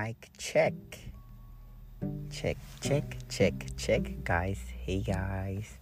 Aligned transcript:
Mic 0.00 0.30
check. 0.38 0.72
Check, 2.30 2.56
check, 2.80 3.16
check, 3.28 3.54
check, 3.76 4.24
guys. 4.24 4.58
Hey, 4.78 5.00
guys. 5.00 5.78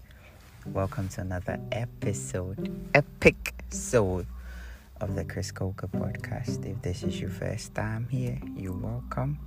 Welcome 0.66 1.08
to 1.10 1.20
another 1.20 1.60
episode, 1.70 2.90
epic 2.94 3.54
episode 3.60 4.26
of 5.00 5.14
the 5.14 5.24
Chris 5.24 5.52
Coker 5.52 5.86
podcast. 5.88 6.66
If 6.66 6.82
this 6.82 7.04
is 7.04 7.20
your 7.20 7.30
first 7.30 7.74
time 7.74 8.08
here, 8.08 8.40
you're 8.56 8.72
welcome. 8.72 9.38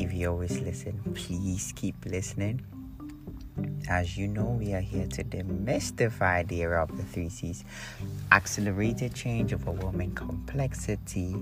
If 0.00 0.12
you 0.12 0.30
always 0.30 0.58
listen, 0.60 0.98
please 1.14 1.74
keep 1.76 1.96
listening. 2.06 2.64
As 3.88 4.16
you 4.16 4.28
know, 4.28 4.56
we 4.58 4.72
are 4.72 4.80
here 4.80 5.06
to 5.08 5.24
demystify 5.24 6.48
the 6.48 6.62
era 6.62 6.82
of 6.82 6.96
the 6.96 7.02
three 7.02 7.28
C's 7.28 7.64
accelerated 8.32 9.14
change 9.14 9.52
woman, 9.52 10.14
complexity, 10.14 11.34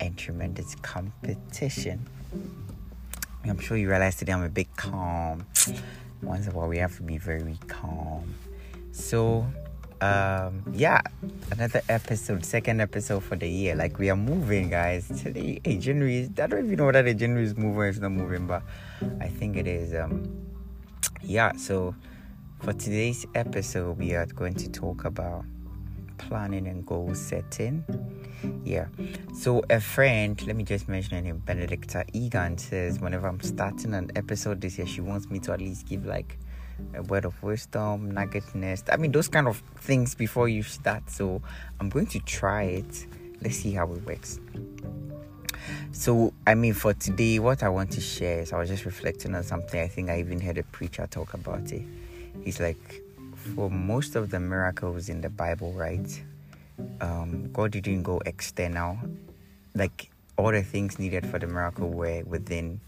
and 0.00 0.16
tremendous 0.16 0.74
competition. 0.76 2.08
I'm 3.44 3.58
sure 3.58 3.76
you 3.76 3.88
realize 3.88 4.16
today 4.16 4.32
I'm 4.32 4.42
a 4.42 4.48
bit 4.48 4.74
calm. 4.76 5.46
Once 6.22 6.46
in 6.46 6.52
a 6.52 6.56
while, 6.56 6.68
we 6.68 6.78
have 6.78 6.96
to 6.96 7.02
be 7.02 7.18
very 7.18 7.58
calm. 7.68 8.34
So, 8.92 9.46
um, 10.00 10.62
yeah, 10.72 11.00
another 11.50 11.80
episode, 11.88 12.44
second 12.44 12.80
episode 12.80 13.22
for 13.22 13.36
the 13.36 13.48
year. 13.48 13.74
Like 13.74 13.98
we 13.98 14.10
are 14.10 14.16
moving, 14.16 14.70
guys. 14.70 15.08
Today, 15.08 15.60
hey, 15.64 15.78
January. 15.78 16.18
Is, 16.18 16.30
I 16.38 16.46
don't 16.46 16.66
even 16.66 16.76
know 16.76 16.86
whether 16.86 17.02
the 17.02 17.14
January 17.14 17.44
is 17.44 17.56
moving 17.56 17.76
or 17.76 17.88
it's 17.88 17.98
not 17.98 18.12
moving, 18.12 18.46
but 18.46 18.62
I 19.20 19.28
think 19.28 19.56
it 19.56 19.66
is. 19.66 19.94
Um, 19.94 20.46
yeah. 21.22 21.52
So, 21.56 21.94
for 22.60 22.74
today's 22.74 23.24
episode, 23.34 23.98
we 23.98 24.14
are 24.14 24.26
going 24.26 24.54
to 24.54 24.68
talk 24.70 25.04
about 25.06 25.44
planning 26.20 26.66
and 26.66 26.86
goal 26.86 27.14
setting. 27.14 27.84
Yeah. 28.64 28.86
So 29.34 29.62
a 29.70 29.80
friend, 29.80 30.40
let 30.46 30.54
me 30.54 30.64
just 30.64 30.88
mention 30.88 31.16
her 31.16 31.22
name, 31.22 31.38
Benedicta 31.38 32.04
Egan 32.12 32.58
says 32.58 33.00
whenever 33.00 33.26
I'm 33.26 33.40
starting 33.40 33.94
an 33.94 34.10
episode 34.16 34.60
this 34.60 34.78
year, 34.78 34.86
she 34.86 35.00
wants 35.00 35.28
me 35.30 35.38
to 35.40 35.52
at 35.52 35.60
least 35.60 35.86
give 35.86 36.04
like 36.06 36.38
a 36.94 37.02
word 37.02 37.24
of 37.24 37.42
wisdom, 37.42 38.12
nuggetness. 38.12 38.84
I 38.92 38.96
mean 38.96 39.12
those 39.12 39.28
kind 39.28 39.48
of 39.48 39.62
things 39.80 40.14
before 40.14 40.48
you 40.48 40.62
start. 40.62 41.10
So 41.10 41.42
I'm 41.80 41.88
going 41.88 42.06
to 42.08 42.20
try 42.20 42.64
it. 42.64 43.06
Let's 43.40 43.56
see 43.56 43.72
how 43.72 43.90
it 43.92 44.04
works. 44.06 44.38
So 45.92 46.32
I 46.46 46.54
mean 46.54 46.74
for 46.74 46.94
today, 46.94 47.38
what 47.38 47.62
I 47.62 47.68
want 47.68 47.90
to 47.92 48.00
share 48.00 48.40
is 48.40 48.52
I 48.52 48.58
was 48.58 48.68
just 48.68 48.84
reflecting 48.84 49.34
on 49.34 49.42
something. 49.42 49.80
I 49.80 49.88
think 49.88 50.10
I 50.10 50.20
even 50.20 50.40
heard 50.40 50.58
a 50.58 50.62
preacher 50.64 51.06
talk 51.10 51.34
about 51.34 51.72
it. 51.72 51.82
He's 52.44 52.60
like, 52.60 53.02
for 53.54 53.70
most 53.70 54.16
of 54.16 54.30
the 54.30 54.40
miracles 54.40 55.08
in 55.08 55.20
the 55.20 55.30
Bible, 55.30 55.72
right? 55.72 56.22
um, 57.00 57.50
God 57.52 57.72
didn't 57.72 58.02
go 58.02 58.20
external. 58.26 58.98
Like 59.74 60.10
all 60.36 60.52
the 60.52 60.62
things 60.62 60.98
needed 60.98 61.26
for 61.26 61.38
the 61.38 61.46
miracle 61.46 61.88
were 61.90 62.22
within 62.24 62.80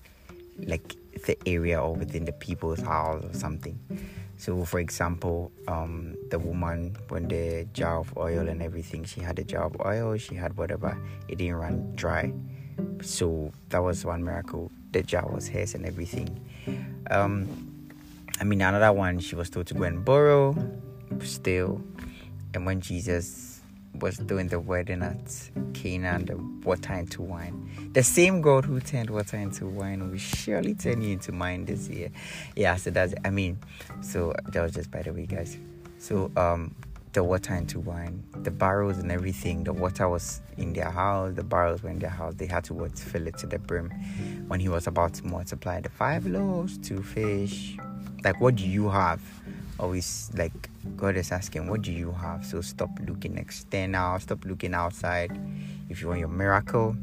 like 0.58 0.96
the 1.26 1.36
area 1.46 1.80
or 1.80 1.94
within 1.94 2.24
the 2.24 2.32
people's 2.32 2.80
house 2.80 3.24
or 3.24 3.34
something. 3.34 3.78
So, 4.36 4.64
for 4.64 4.80
example, 4.80 5.52
um, 5.68 6.16
the 6.30 6.38
woman 6.38 6.96
when 7.08 7.28
the 7.28 7.66
jar 7.72 7.98
of 7.98 8.16
oil 8.16 8.48
and 8.48 8.60
everything, 8.60 9.04
she 9.04 9.20
had 9.20 9.38
a 9.38 9.44
jar 9.44 9.64
of 9.64 9.76
oil, 9.84 10.16
she 10.16 10.34
had 10.34 10.56
whatever, 10.56 10.98
it 11.28 11.38
didn't 11.38 11.56
run 11.56 11.92
dry. 11.94 12.32
So 13.02 13.52
that 13.68 13.78
was 13.78 14.04
one 14.04 14.24
miracle. 14.24 14.70
The 14.90 15.02
jar 15.02 15.28
was 15.28 15.48
hers 15.48 15.74
and 15.74 15.86
everything. 15.86 16.40
Um, 17.10 17.71
I 18.42 18.44
mean, 18.44 18.60
another 18.60 18.92
one, 18.92 19.20
she 19.20 19.36
was 19.36 19.50
told 19.50 19.68
to 19.68 19.74
go 19.74 19.84
and 19.84 20.04
borrow, 20.04 20.56
still. 21.20 21.80
And 22.52 22.66
when 22.66 22.80
Jesus 22.80 23.62
was 24.00 24.16
doing 24.18 24.48
the 24.48 24.58
wedding 24.58 25.00
at 25.00 25.48
Cana 25.74 26.18
the 26.18 26.36
water 26.64 26.92
into 26.94 27.22
wine. 27.22 27.70
The 27.92 28.02
same 28.02 28.40
God 28.40 28.64
who 28.64 28.80
turned 28.80 29.10
water 29.10 29.36
into 29.36 29.68
wine 29.68 30.10
will 30.10 30.18
surely 30.18 30.74
turn 30.74 31.02
you 31.02 31.12
into 31.12 31.30
wine 31.30 31.66
this 31.66 31.88
year. 31.88 32.10
Yeah, 32.56 32.74
so 32.74 32.90
that's 32.90 33.14
I 33.24 33.30
mean, 33.30 33.58
so 34.00 34.34
that 34.48 34.60
was 34.60 34.72
just 34.72 34.90
by 34.90 35.02
the 35.02 35.12
way, 35.12 35.26
guys. 35.26 35.56
So 35.98 36.32
um 36.36 36.74
the 37.12 37.22
water 37.22 37.54
into 37.54 37.78
wine, 37.78 38.24
the 38.42 38.50
barrels 38.50 38.98
and 38.98 39.12
everything, 39.12 39.62
the 39.62 39.72
water 39.72 40.08
was 40.08 40.40
in 40.56 40.72
their 40.72 40.90
house, 40.90 41.34
the 41.34 41.44
barrels 41.44 41.84
were 41.84 41.90
in 41.90 42.00
their 42.00 42.10
house. 42.10 42.34
They 42.34 42.46
had 42.46 42.64
to 42.64 42.74
what, 42.74 42.98
fill 42.98 43.28
it 43.28 43.38
to 43.38 43.46
the 43.46 43.60
brim. 43.60 43.90
When 44.48 44.58
he 44.58 44.68
was 44.68 44.88
about 44.88 45.14
to 45.14 45.26
multiply 45.26 45.80
the 45.80 45.90
five 45.90 46.26
loaves, 46.26 46.78
two 46.78 47.04
fish, 47.04 47.76
like 48.24 48.40
what 48.40 48.56
do 48.56 48.66
you 48.66 48.88
have? 48.88 49.20
Always 49.78 50.30
like 50.36 50.70
God 50.96 51.16
is 51.16 51.32
asking, 51.32 51.68
What 51.68 51.82
do 51.82 51.92
you 51.92 52.12
have? 52.12 52.44
So 52.44 52.60
stop 52.60 52.90
looking 53.06 53.38
external, 53.38 54.18
stop 54.20 54.44
looking 54.44 54.74
outside. 54.74 55.36
If 55.88 56.00
you 56.00 56.08
want 56.08 56.20
your 56.20 56.28
miracle, 56.28 56.96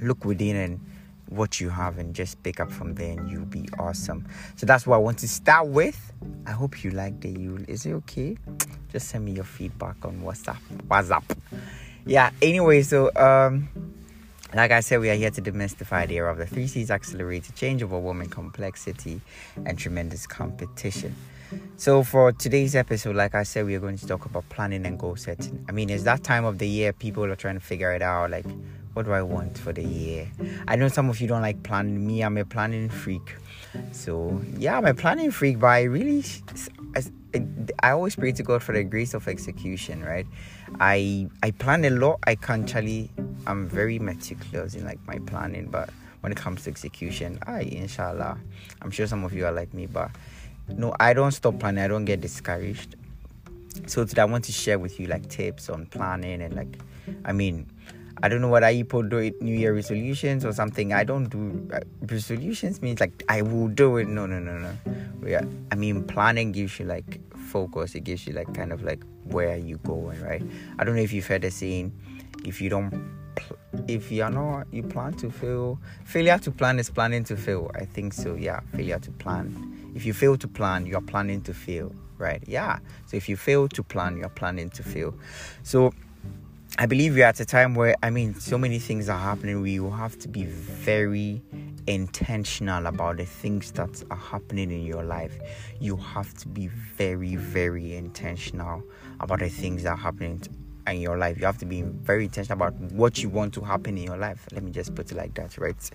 look 0.00 0.24
within 0.24 0.56
and 0.56 0.80
what 1.28 1.60
you 1.60 1.68
have 1.68 1.98
and 1.98 2.14
just 2.14 2.42
pick 2.42 2.58
up 2.60 2.70
from 2.70 2.94
there 2.94 3.12
and 3.12 3.30
you'll 3.30 3.44
be 3.44 3.68
awesome. 3.78 4.26
So 4.56 4.66
that's 4.66 4.86
what 4.86 4.96
I 4.96 4.98
want 4.98 5.18
to 5.18 5.28
start 5.28 5.68
with. 5.68 6.12
I 6.46 6.52
hope 6.52 6.82
you 6.82 6.90
like 6.90 7.20
the 7.20 7.28
you 7.28 7.64
is 7.68 7.86
it 7.86 7.92
okay? 7.92 8.36
Just 8.92 9.08
send 9.08 9.24
me 9.24 9.32
your 9.32 9.44
feedback 9.44 10.04
on 10.04 10.22
WhatsApp. 10.22 10.58
WhatsApp. 10.88 11.24
Yeah, 12.06 12.30
anyway, 12.40 12.82
so 12.82 13.10
um 13.16 13.68
like 14.54 14.70
I 14.70 14.80
said, 14.80 15.00
we 15.00 15.10
are 15.10 15.14
here 15.14 15.30
to 15.30 15.42
demystify 15.42 16.08
the 16.08 16.16
era 16.16 16.32
of 16.32 16.38
the 16.38 16.46
three 16.46 16.66
C's 16.66 16.90
accelerated 16.90 17.54
change 17.54 17.82
of 17.82 17.92
a 17.92 17.98
woman 17.98 18.28
complexity 18.28 19.20
and 19.64 19.78
tremendous 19.78 20.26
competition. 20.26 21.14
So, 21.76 22.02
for 22.02 22.32
today's 22.32 22.74
episode, 22.74 23.16
like 23.16 23.34
I 23.34 23.42
said, 23.42 23.66
we 23.66 23.74
are 23.74 23.80
going 23.80 23.96
to 23.98 24.06
talk 24.06 24.26
about 24.26 24.48
planning 24.48 24.84
and 24.86 24.98
goal 24.98 25.16
setting. 25.16 25.64
I 25.68 25.72
mean, 25.72 25.90
it's 25.90 26.02
that 26.04 26.22
time 26.22 26.44
of 26.44 26.58
the 26.58 26.68
year 26.68 26.92
people 26.92 27.24
are 27.24 27.36
trying 27.36 27.54
to 27.54 27.60
figure 27.60 27.92
it 27.92 28.02
out 28.02 28.30
like, 28.30 28.46
what 28.94 29.06
do 29.06 29.12
I 29.12 29.22
want 29.22 29.56
for 29.56 29.72
the 29.72 29.84
year? 29.84 30.30
I 30.66 30.76
know 30.76 30.88
some 30.88 31.08
of 31.08 31.20
you 31.20 31.28
don't 31.28 31.42
like 31.42 31.62
planning. 31.62 32.06
Me, 32.06 32.22
I'm 32.22 32.36
a 32.36 32.44
planning 32.44 32.88
freak. 32.88 33.36
So, 33.92 34.42
yeah, 34.56 34.76
I'm 34.76 34.86
a 34.86 34.94
planning 34.94 35.30
freak, 35.30 35.58
but 35.60 35.68
I 35.68 35.82
really, 35.82 36.24
I, 36.96 37.02
I 37.82 37.90
always 37.90 38.16
pray 38.16 38.32
to 38.32 38.42
God 38.42 38.62
for 38.62 38.72
the 38.72 38.82
grace 38.82 39.14
of 39.14 39.28
execution, 39.28 40.02
right? 40.04 40.26
I 40.80 41.28
I 41.42 41.50
plan 41.52 41.84
a 41.84 41.90
lot. 41.90 42.18
I 42.24 42.34
can't 42.34 42.64
actually, 42.64 43.10
I'm 43.48 43.66
very 43.66 43.98
meticulous 43.98 44.74
in 44.74 44.84
like 44.84 45.04
my 45.06 45.18
planning, 45.26 45.66
but 45.66 45.90
when 46.20 46.32
it 46.32 46.36
comes 46.36 46.64
to 46.64 46.70
execution, 46.70 47.38
I, 47.46 47.62
inshallah, 47.62 48.38
I'm 48.82 48.90
sure 48.90 49.06
some 49.06 49.24
of 49.24 49.32
you 49.32 49.46
are 49.46 49.52
like 49.52 49.72
me, 49.72 49.86
but 49.86 50.10
no, 50.68 50.94
I 51.00 51.14
don't 51.14 51.32
stop 51.32 51.58
planning. 51.58 51.82
I 51.82 51.88
don't 51.88 52.04
get 52.04 52.20
discouraged. 52.20 52.96
So 53.86 54.04
today 54.04 54.22
I 54.22 54.24
want 54.26 54.44
to 54.44 54.52
share 54.52 54.78
with 54.78 55.00
you 55.00 55.06
like 55.06 55.28
tips 55.28 55.70
on 55.70 55.86
planning 55.86 56.42
and 56.42 56.54
like, 56.54 56.78
I 57.24 57.32
mean, 57.32 57.66
I 58.22 58.28
don't 58.28 58.40
know 58.40 58.48
what 58.48 58.64
I 58.64 58.74
people 58.74 59.02
do 59.02 59.18
it 59.18 59.40
New 59.40 59.56
Year 59.56 59.74
resolutions 59.74 60.44
or 60.44 60.52
something. 60.52 60.92
I 60.92 61.04
don't 61.04 61.28
do 61.28 61.68
uh, 61.72 61.80
resolutions 62.02 62.82
means 62.82 63.00
like 63.00 63.22
I 63.28 63.42
will 63.42 63.68
do 63.68 63.96
it. 63.96 64.08
No, 64.08 64.26
no, 64.26 64.40
no, 64.40 64.58
no. 64.58 64.76
Yeah, 65.26 65.44
I 65.70 65.76
mean 65.76 66.04
planning 66.04 66.52
gives 66.52 66.78
you 66.78 66.84
like 66.84 67.20
focus. 67.36 67.94
It 67.94 68.00
gives 68.00 68.26
you 68.26 68.34
like 68.34 68.52
kind 68.54 68.72
of 68.72 68.82
like 68.82 69.02
where 69.24 69.56
you 69.56 69.78
going, 69.78 70.20
right? 70.22 70.42
I 70.78 70.84
don't 70.84 70.96
know 70.96 71.02
if 71.02 71.12
you've 71.12 71.26
heard 71.26 71.42
the 71.42 71.50
saying, 71.50 71.92
if 72.44 72.60
you 72.60 72.68
don't, 72.68 73.17
if 73.86 74.10
you're 74.10 74.30
not, 74.30 74.66
you 74.72 74.82
plan 74.82 75.14
to 75.14 75.30
fail. 75.30 75.78
Failure 76.04 76.38
to 76.38 76.50
plan 76.50 76.78
is 76.78 76.90
planning 76.90 77.24
to 77.24 77.36
fail. 77.36 77.70
I 77.74 77.84
think 77.84 78.12
so. 78.12 78.34
Yeah, 78.34 78.60
failure 78.74 78.98
to 78.98 79.10
plan 79.12 79.78
if 79.94 80.06
you 80.06 80.12
fail 80.12 80.36
to 80.36 80.46
plan, 80.46 80.86
you're 80.86 81.00
planning 81.00 81.40
to 81.42 81.54
fail, 81.54 81.92
right? 82.18 82.42
Yeah. 82.46 82.78
So 83.06 83.16
if 83.16 83.28
you 83.28 83.36
fail 83.36 83.68
to 83.68 83.82
plan, 83.82 84.16
you're 84.16 84.28
planning 84.28 84.70
to 84.70 84.82
fail. 84.82 85.14
So 85.62 85.92
I 86.78 86.86
believe 86.86 87.14
we're 87.14 87.24
at 87.24 87.40
a 87.40 87.44
time 87.44 87.74
where, 87.74 87.96
I 88.02 88.10
mean, 88.10 88.34
so 88.34 88.58
many 88.58 88.78
things 88.78 89.08
are 89.08 89.18
happening. 89.18 89.60
We 89.60 89.80
will 89.80 89.90
have 89.90 90.18
to 90.20 90.28
be 90.28 90.44
very 90.44 91.42
intentional 91.86 92.86
about 92.86 93.16
the 93.16 93.24
things 93.24 93.72
that 93.72 94.04
are 94.10 94.16
happening 94.16 94.70
in 94.70 94.82
your 94.82 95.02
life. 95.02 95.36
You 95.80 95.96
have 95.96 96.32
to 96.34 96.48
be 96.48 96.68
very, 96.68 97.36
very 97.36 97.96
intentional 97.96 98.84
about 99.20 99.40
the 99.40 99.48
things 99.48 99.82
that 99.84 99.90
are 99.90 99.96
happening 99.96 100.40
in 100.92 101.00
your 101.00 101.16
life. 101.16 101.38
You 101.38 101.46
have 101.46 101.58
to 101.58 101.66
be 101.66 101.82
very 101.82 102.24
intentional 102.24 102.56
about 102.56 102.74
what 102.92 103.22
you 103.22 103.28
want 103.28 103.54
to 103.54 103.60
happen 103.60 103.96
in 103.98 104.04
your 104.04 104.16
life. 104.16 104.46
Let 104.52 104.62
me 104.62 104.70
just 104.70 104.94
put 104.94 105.10
it 105.10 105.16
like 105.16 105.34
that, 105.34 105.58
right? 105.58 105.90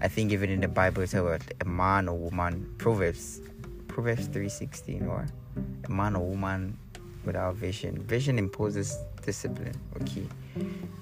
I 0.00 0.08
think 0.08 0.32
even 0.32 0.50
in 0.50 0.60
the 0.60 0.68
Bible 0.68 1.02
it's 1.02 1.14
about 1.14 1.42
a 1.60 1.64
man 1.64 2.08
or 2.08 2.16
woman, 2.16 2.74
Proverbs, 2.78 3.40
Proverbs 3.86 4.26
three 4.28 4.48
sixteen, 4.48 5.06
or 5.06 5.26
a 5.84 5.90
man 5.90 6.16
or 6.16 6.24
woman 6.24 6.78
without 7.24 7.56
vision. 7.56 8.02
Vision 8.02 8.38
imposes 8.38 8.96
discipline. 9.24 9.74
Okay, 10.00 10.26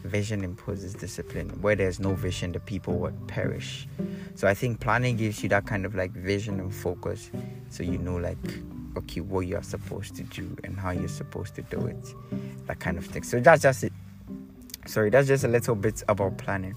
vision 0.05 0.43
imposes 0.43 0.95
discipline. 0.95 1.49
Where 1.61 1.77
there's 1.77 2.01
no 2.01 2.15
vision, 2.15 2.53
the 2.53 2.61
people 2.61 2.95
would 2.99 3.29
perish. 3.29 3.87
So 4.35 4.49
I 4.49 4.55
think 4.55 4.81
planning 4.81 5.17
gives 5.17 5.43
you 5.43 5.49
that 5.51 5.67
kind 5.67 5.87
of 5.87 5.95
like 5.95 6.13
vision 6.13 6.61
and 6.61 6.75
focus, 6.75 7.31
so 7.71 7.83
you 7.83 7.99
know 7.99 8.17
like 8.17 8.39
okay 8.97 9.21
what 9.21 9.47
you're 9.47 9.63
supposed 9.63 10.17
to 10.17 10.23
do 10.25 10.57
and 10.65 10.79
how 10.79 10.91
you're 10.91 11.09
supposed 11.09 11.55
to 11.55 11.63
do 11.63 11.87
it 11.87 12.15
that 12.67 12.81
kind 12.81 12.99
of 12.99 13.07
thing. 13.07 13.23
So 13.23 13.41
that's 13.41 13.63
just 13.63 13.85
it. 13.85 13.93
Sorry 14.87 15.11
that's 15.11 15.29
just 15.29 15.45
a 15.45 15.49
little 15.49 15.75
bit 15.75 16.03
about 16.09 16.39
planning. 16.39 16.75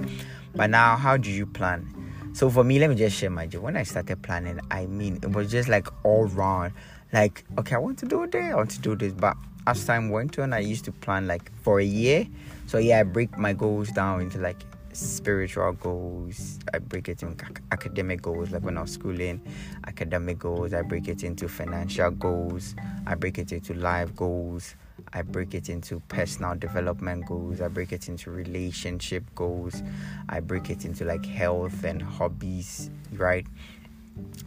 But 0.55 0.69
now 0.69 0.95
how 0.97 1.17
do 1.17 1.31
you 1.31 1.45
plan? 1.45 1.87
So 2.33 2.49
for 2.49 2.63
me 2.63 2.79
let 2.79 2.89
me 2.89 2.95
just 2.95 3.17
share 3.17 3.29
my 3.29 3.47
job 3.47 3.63
when 3.63 3.75
i 3.75 3.83
started 3.83 4.21
planning 4.21 4.59
i 4.69 4.85
mean 4.85 5.19
it 5.23 5.31
was 5.31 5.51
just 5.51 5.69
like 5.69 5.87
all 6.03 6.25
round. 6.27 6.73
Like 7.11 7.45
okay 7.57 7.75
i 7.75 7.79
want 7.79 7.97
to 7.99 8.05
do 8.05 8.27
this 8.27 8.51
i 8.51 8.55
want 8.55 8.71
to 8.71 8.79
do 8.79 8.95
this. 8.95 9.13
But 9.13 9.37
as 9.67 9.85
time 9.85 10.09
went 10.09 10.37
on 10.39 10.53
i 10.53 10.59
used 10.59 10.85
to 10.85 10.91
plan 10.91 11.27
like 11.27 11.51
for 11.61 11.79
a 11.79 11.85
year. 11.85 12.27
So 12.67 12.77
yeah 12.77 12.99
i 12.99 13.03
break 13.03 13.37
my 13.37 13.53
goals 13.53 13.89
down 13.89 14.21
into 14.21 14.37
like 14.39 14.63
spiritual 14.93 15.71
goals. 15.73 16.59
I 16.73 16.79
break 16.79 17.09
it 17.09 17.23
into 17.23 17.45
academic 17.71 18.21
goals, 18.21 18.51
like 18.51 18.63
when 18.63 18.77
I 18.77 18.81
was 18.81 18.91
schooling, 18.91 19.41
academic 19.85 20.39
goals. 20.39 20.73
I 20.73 20.81
break 20.81 21.07
it 21.07 21.23
into 21.23 21.47
financial 21.47 22.11
goals. 22.11 22.75
I 23.05 23.15
break 23.15 23.37
it 23.37 23.51
into 23.51 23.73
life 23.73 24.15
goals. 24.15 24.75
I 25.13 25.21
break 25.21 25.53
it 25.53 25.69
into 25.69 26.01
personal 26.07 26.55
development 26.55 27.25
goals. 27.25 27.61
I 27.61 27.67
break 27.67 27.91
it 27.91 28.07
into 28.09 28.31
relationship 28.31 29.23
goals. 29.35 29.81
I 30.27 30.39
break 30.39 30.69
it 30.69 30.85
into 30.85 31.05
like 31.05 31.25
health 31.25 31.83
and 31.83 32.01
hobbies, 32.01 32.89
right? 33.13 33.45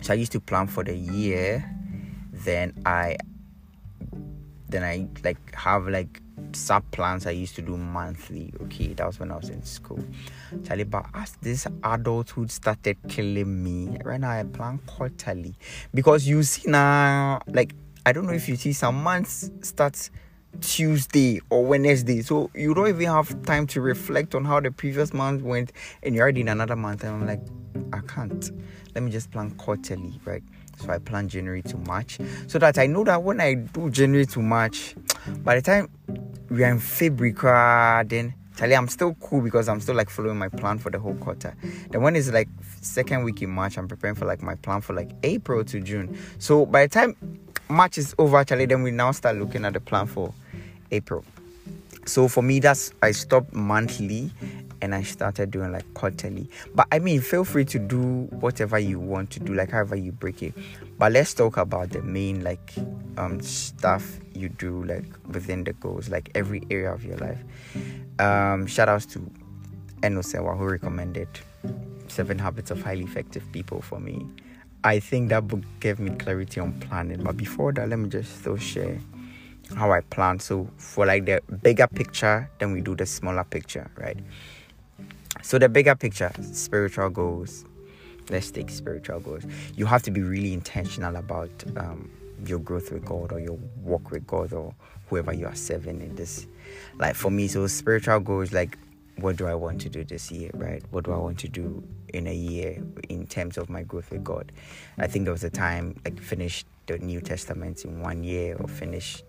So 0.01 0.13
I 0.13 0.17
used 0.17 0.33
to 0.33 0.41
plan 0.41 0.67
for 0.67 0.85
the 0.85 0.95
year. 0.97 1.65
Then 2.33 2.75
I 2.85 3.17
then 4.69 4.83
I 4.83 5.07
like 5.23 5.55
have 5.55 5.87
like 5.89 6.22
sub 6.53 6.83
plans 6.91 7.27
I 7.27 7.31
used 7.31 7.55
to 7.57 7.63
do 7.63 7.77
monthly. 7.77 8.53
Okay, 8.63 8.93
that 8.95 9.07
was 9.07 9.19
when 9.19 9.31
I 9.31 9.37
was 9.37 9.49
in 9.49 9.63
school. 9.63 10.03
Charlie, 10.65 10.85
but 10.85 11.07
as 11.15 11.37
this 11.43 11.67
adulthood 11.85 12.51
started 12.51 12.97
killing 13.09 13.63
me, 13.63 13.99
right 14.05 14.21
now 14.21 14.31
I 14.31 14.43
plan 14.45 14.79
quarterly 14.87 15.55
because 15.95 16.27
you 16.27 16.43
see 16.43 16.71
now, 16.71 17.41
like 17.47 17.75
I 18.05 18.13
don't 18.13 18.27
know 18.27 18.33
if 18.33 18.49
you 18.49 18.57
see 18.57 18.73
some 18.73 19.03
months 19.03 19.51
starts 19.63 20.11
Tuesday 20.61 21.41
or 21.51 21.65
Wednesday, 21.65 22.21
so 22.23 22.51
you 22.55 22.75
don't 22.75 22.89
even 22.89 23.07
have 23.07 23.43
time 23.45 23.67
to 23.69 23.81
reflect 23.81 24.35
on 24.35 24.45
how 24.45 24.61
the 24.61 24.71
previous 24.71 25.13
month 25.15 25.43
went, 25.43 25.73
and 26.03 26.15
you're 26.15 26.23
already 26.23 26.43
in 26.43 26.49
another 26.49 26.77
month. 26.77 27.05
And 27.05 27.15
I'm 27.15 27.27
like, 27.27 27.41
I 27.93 28.01
can't. 28.07 28.51
Let 28.95 29.05
me 29.05 29.11
just 29.11 29.31
plan 29.31 29.53
quarterly, 29.53 30.21
right? 30.25 30.43
So 30.79 30.91
I 30.91 30.99
plan 30.99 31.29
January 31.29 31.63
to 31.63 31.77
March 31.79 32.19
so 32.47 32.59
that 32.59 32.77
I 32.79 32.87
know 32.87 33.05
that 33.05 33.23
when 33.23 33.41
I 33.41 33.55
do 33.55 33.89
January 33.91 34.27
to 34.27 34.41
March, 34.41 34.95
by 35.39 35.55
the 35.55 35.63
time 35.63 35.89
we 36.53 36.65
are 36.65 36.71
in 36.71 36.79
February, 36.79 37.33
then 38.07 38.35
Charlie, 38.57 38.77
I'm 38.77 38.89
still 38.89 39.15
cool 39.15 39.41
because 39.41 39.69
I'm 39.69 39.81
still 39.81 39.95
like 39.95 40.11
following 40.11 40.37
my 40.37 40.49
plan 40.49 40.79
for 40.79 40.91
the 40.91 40.99
whole 40.99 41.15
quarter. 41.15 41.55
Then 41.91 42.03
when 42.03 42.15
it's 42.15 42.31
like 42.31 42.49
second 42.83 43.25
week 43.25 43.41
in 43.41 43.51
March, 43.51 43.79
I'm 43.79 43.89
preparing 43.89 44.15
for 44.15 44.27
like 44.27 44.43
my 44.43 44.55
plan 44.57 44.83
for 44.83 44.93
like 44.93 45.11
April 45.23 45.65
to 45.65 45.81
June. 45.81 46.17
So 46.39 46.67
by 46.67 46.87
the 46.87 46.91
time 46.91 47.17
March 47.71 47.97
is 47.97 48.15
over, 48.19 48.45
Charlie, 48.45 48.67
then 48.67 48.83
we 48.83 48.91
now 48.91 49.13
start 49.13 49.37
looking 49.37 49.65
at 49.65 49.73
the 49.73 49.81
plan 49.81 50.07
for 50.07 50.35
April. 50.91 51.25
So 52.05 52.29
for 52.29 52.43
me, 52.43 52.59
that's 52.59 52.93
I 53.03 53.13
stopped 53.13 53.55
monthly 53.55 54.31
and 54.83 54.95
I 54.95 55.03
started 55.03 55.51
doing 55.51 55.73
like 55.73 55.95
quarterly. 55.95 56.51
But 56.75 56.89
I 56.93 56.99
mean, 56.99 57.21
feel 57.21 57.45
free 57.45 57.65
to 57.67 57.79
do 57.79 58.27
whatever 58.41 58.79
you 58.79 58.99
want 58.99 59.31
to 59.31 59.41
do, 59.41 59.55
like 59.55 59.71
however 59.71 59.97
you 59.97 60.13
break 60.13 60.43
it. 60.43 60.55
But 60.99 61.13
let's 61.13 61.33
talk 61.33 61.57
about 61.57 61.91
the 61.91 62.03
main 62.03 62.43
like 62.45 62.75
um 63.17 63.41
stuff 63.41 64.19
you 64.35 64.49
do 64.49 64.85
like 64.85 65.05
within 65.29 65.65
the 65.65 65.73
goals, 65.75 66.09
like 66.11 66.31
every 66.35 66.65
area 66.71 66.93
of 66.93 67.05
your 67.05 67.17
life. 67.17 67.39
Um, 68.19 68.67
shout 68.67 68.89
outs 68.89 69.07
to 69.07 69.31
Enosewa 70.03 70.59
who 70.59 70.65
recommended 70.67 71.29
Seven 72.09 72.39
Habits 72.39 72.71
of 72.71 72.83
Highly 72.83 73.05
Effective 73.05 73.51
People 73.53 73.81
for 73.81 74.01
me. 74.01 74.27
I 74.85 74.99
think 74.99 75.29
that 75.29 75.47
book 75.47 75.61
gave 75.79 76.01
me 76.01 76.11
clarity 76.17 76.59
on 76.61 76.73
planning. 76.81 77.23
But 77.23 77.37
before 77.37 77.73
that, 77.75 77.89
let 77.89 77.99
me 78.01 78.09
just 78.09 78.41
still 78.41 78.57
share 78.57 78.99
how 79.77 79.93
I 79.93 80.01
plan. 80.01 80.41
So 80.41 80.69
for 80.77 81.07
like 81.07 81.25
the 81.25 81.41
bigger 81.63 81.87
picture, 81.87 82.51
then 82.59 82.73
we 82.73 82.81
do 82.81 82.97
the 82.97 83.07
smaller 83.07 83.45
picture, 83.45 83.89
right? 83.97 84.19
So 85.43 85.59
the 85.59 85.69
bigger 85.69 85.95
picture, 85.95 86.33
spiritual 86.53 87.11
goals. 87.11 87.65
Let's 88.31 88.51
take 88.51 88.71
spiritual 88.71 89.21
goals. 89.21 89.45
You 89.75 89.85
have 89.87 90.03
to 90.05 90.11
be 90.11 90.23
really 90.23 90.53
intentional 90.53 91.17
about 91.17 91.51
um, 91.77 92.09
your 92.47 92.61
growth 92.61 92.93
with 92.93 93.05
God 93.05 93.33
or 93.33 93.41
your 93.41 93.59
walk 93.83 94.11
with 94.11 94.27
God 94.27 94.53
or 94.53 94.75
whoever 95.09 95.33
you 95.33 95.47
are 95.47 95.55
serving 95.55 96.01
in 96.01 96.15
this. 96.15 96.47
Like 96.99 97.17
for 97.17 97.31
me, 97.31 97.49
so 97.49 97.67
spiritual 97.67 98.21
goals 98.21 98.53
like 98.53 98.79
what 99.17 99.37
do 99.37 99.47
I 99.47 99.55
want 99.55 99.81
to 99.83 99.89
do 99.89 100.05
this 100.05 100.31
year, 100.31 100.51
right? 100.55 100.83
What 100.91 101.05
do 101.05 101.13
I 101.13 101.19
want 101.19 101.39
to 101.41 101.49
do 101.49 101.83
in 102.15 102.27
a 102.27 102.35
year 102.35 102.83
in 103.09 103.27
terms 103.27 103.59
of 103.59 103.69
my 103.69 103.83
growth 103.83 104.11
with 104.11 104.25
God? 104.25 104.53
I 104.99 105.07
think 105.07 105.25
there 105.27 105.33
was 105.33 105.45
a 105.45 105.51
time 105.51 106.01
like 106.05 106.19
finish 106.19 106.65
the 106.87 106.99
New 106.99 107.21
Testament 107.21 107.85
in 107.85 108.01
one 108.01 108.25
year 108.25 108.57
or 108.59 108.69
finish 108.69 109.23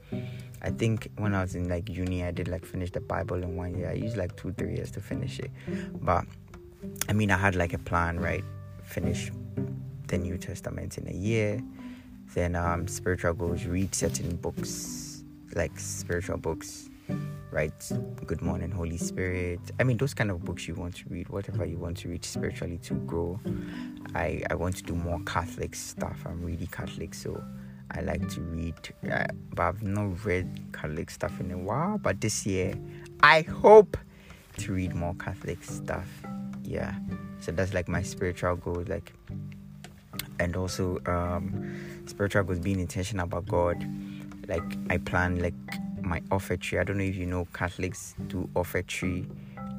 I 0.64 0.70
think 0.70 1.10
when 1.18 1.36
I 1.36 1.42
was 1.42 1.56
in 1.56 1.68
like 1.68 1.90
uni, 1.90 2.24
I 2.24 2.32
did 2.32 2.48
like 2.48 2.66
finish 2.66 2.92
the 2.92 3.02
Bible 3.02 3.44
in 3.44 3.58
one 3.58 3.76
year. 3.78 3.90
I 3.90 3.94
used 3.94 4.16
like 4.16 4.36
two, 4.38 4.54
three 4.54 4.76
years 4.76 4.92
to 4.92 5.02
finish 5.02 5.40
it. 5.40 5.52
But 6.02 6.26
I 7.10 7.14
mean, 7.14 7.32
I 7.32 7.38
had 7.38 7.56
like 7.56 7.74
a 7.74 7.78
plan, 7.80 8.20
right? 8.20 8.44
Finish 8.84 9.32
the 10.08 10.18
New 10.18 10.38
Testament 10.38 10.98
in 10.98 11.08
a 11.08 11.14
year. 11.14 11.62
Then 12.34 12.56
um, 12.56 12.88
spiritual 12.88 13.34
goals, 13.34 13.66
read 13.66 13.94
certain 13.94 14.36
books, 14.38 15.24
like 15.54 15.78
spiritual 15.80 16.38
books, 16.38 16.90
right? 17.52 17.74
Good 18.26 18.42
Morning, 18.42 18.72
Holy 18.72 18.98
Spirit. 18.98 19.60
I 19.80 19.84
mean, 19.84 19.98
those 19.98 20.14
kind 20.14 20.32
of 20.32 20.44
books 20.44 20.68
you 20.68 20.76
want 20.76 20.96
to 20.96 21.04
read, 21.10 21.30
whatever 21.30 21.66
you 21.66 21.78
want 21.78 21.98
to 21.98 22.10
read 22.10 22.24
spiritually 22.24 22.80
to 22.84 22.94
grow. 22.94 23.40
I, 24.16 24.44
I 24.50 24.56
want 24.56 24.78
to 24.78 24.84
do 24.84 24.96
more 24.96 25.20
Catholic 25.26 25.76
stuff. 25.76 26.24
I'm 26.26 26.42
really 26.44 26.68
Catholic, 26.68 27.14
so 27.14 27.44
I 27.96 28.02
like 28.02 28.28
to 28.30 28.42
read, 28.42 28.76
uh, 29.12 29.28
but 29.54 29.64
I've 29.64 29.84
not 29.84 30.26
read 30.26 30.48
Catholic 30.74 31.10
stuff 31.10 31.40
in 31.40 31.52
a 31.52 31.58
while. 31.58 31.98
But 31.98 32.22
this 32.22 32.46
year, 32.46 32.74
I 33.22 33.42
hope 33.42 33.98
to 34.58 34.74
read 34.74 34.96
more 34.96 35.14
Catholic 35.16 35.64
stuff. 35.64 36.08
Yeah, 36.64 36.96
so 37.40 37.52
that's 37.52 37.74
like 37.74 37.88
my 37.88 38.02
spiritual 38.02 38.56
goal, 38.56 38.84
like, 38.88 39.14
and 40.40 40.56
also 40.56 41.00
um, 41.06 42.04
spiritual 42.06 42.44
goals 42.44 42.60
being 42.60 42.80
intentional 42.80 43.26
about 43.26 43.48
God. 43.48 43.86
Like 44.48 44.64
I 44.90 44.98
plan 44.98 45.40
like 45.40 45.54
my 46.02 46.20
offertory. 46.32 46.80
I 46.80 46.84
don't 46.84 46.98
know 46.98 47.04
if 47.04 47.16
you 47.16 47.26
know 47.26 47.48
Catholics 47.54 48.16
do 48.28 48.50
offertory, 48.56 49.28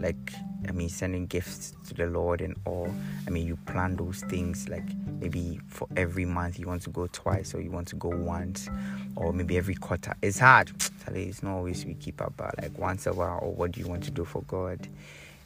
like 0.01 0.33
I 0.69 0.73
mean 0.73 0.89
sending 0.89 1.27
gifts 1.27 1.75
to 1.89 1.95
the 1.95 2.07
Lord 2.07 2.41
and 2.41 2.57
all. 2.65 2.93
I 3.27 3.31
mean 3.31 3.47
you 3.47 3.57
plan 3.67 3.97
those 3.97 4.21
things 4.23 4.69
like 4.69 4.85
maybe 5.21 5.61
for 5.69 5.89
every 5.97 6.25
month 6.25 6.59
you 6.59 6.67
want 6.67 6.83
to 6.83 6.91
go 6.91 7.09
twice 7.13 7.55
or 7.55 7.61
you 7.61 7.71
want 7.71 7.89
to 7.89 7.97
go 7.97 8.09
once 8.09 8.69
or 9.17 9.33
maybe 9.33 9.57
every 9.57 9.75
quarter. 9.75 10.15
It's 10.23 10.39
hard. 10.39 10.71
It's 11.09 11.43
not 11.43 11.55
always 11.57 11.85
we 11.85 11.95
keep 11.95 12.21
up, 12.21 12.35
but 12.37 12.55
like 12.61 12.77
once 12.79 13.07
a 13.07 13.13
while 13.13 13.41
or 13.43 13.53
what 13.53 13.73
do 13.73 13.81
you 13.81 13.87
want 13.87 14.05
to 14.05 14.11
do 14.11 14.25
for 14.25 14.43
God? 14.43 14.89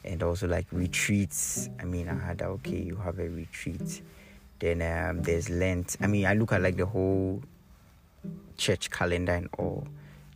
And 0.05 0.23
also 0.23 0.47
like 0.47 0.65
retreats. 0.71 1.69
I 1.79 1.83
mean, 1.83 2.07
I 2.07 2.15
had 2.15 2.41
okay, 2.41 2.77
you 2.77 2.95
have 2.97 3.19
a 3.19 3.29
retreat. 3.29 4.01
Then 4.59 4.81
um, 4.81 5.21
there's 5.23 5.49
Lent. 5.49 5.97
I 6.01 6.07
mean, 6.07 6.25
I 6.25 6.33
look 6.33 6.51
at 6.51 6.61
like 6.61 6.77
the 6.77 6.85
whole 6.85 7.41
church 8.57 8.89
calendar 8.89 9.33
and 9.33 9.49
all. 9.57 9.87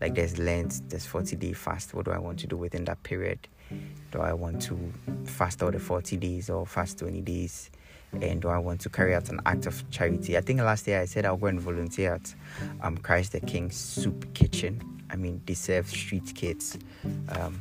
Like 0.01 0.15
there's 0.15 0.37
Lent, 0.37 0.81
there's 0.89 1.05
40 1.05 1.35
day 1.37 1.53
fast. 1.53 1.93
What 1.93 2.05
do 2.05 2.11
I 2.11 2.17
want 2.17 2.39
to 2.39 2.47
do 2.47 2.57
within 2.57 2.85
that 2.85 3.01
period? 3.03 3.39
Do 4.11 4.19
I 4.19 4.33
want 4.33 4.61
to 4.63 4.77
fast 5.25 5.63
all 5.63 5.71
the 5.71 5.79
40 5.79 6.17
days 6.17 6.49
or 6.49 6.65
fast 6.65 6.99
20 6.99 7.21
days? 7.21 7.71
and 8.21 8.41
do 8.41 8.47
I 8.47 8.57
want 8.57 8.81
to 8.81 8.89
carry 8.89 9.15
out 9.15 9.29
an 9.29 9.41
act 9.45 9.65
of 9.65 9.89
charity? 9.89 10.37
I 10.37 10.41
think 10.41 10.59
last 10.59 10.87
year 10.87 11.01
I 11.01 11.05
said 11.05 11.25
I'll 11.25 11.37
go 11.37 11.47
and 11.47 11.59
volunteer 11.59 12.15
at 12.15 12.35
um, 12.81 12.97
Christ 12.97 13.31
the 13.31 13.39
King 13.39 13.71
Soup 13.71 14.31
Kitchen. 14.33 15.01
I 15.09 15.15
mean, 15.15 15.41
they 15.45 15.53
serve 15.53 15.87
street 15.87 16.33
kids. 16.35 16.77
Um, 17.29 17.59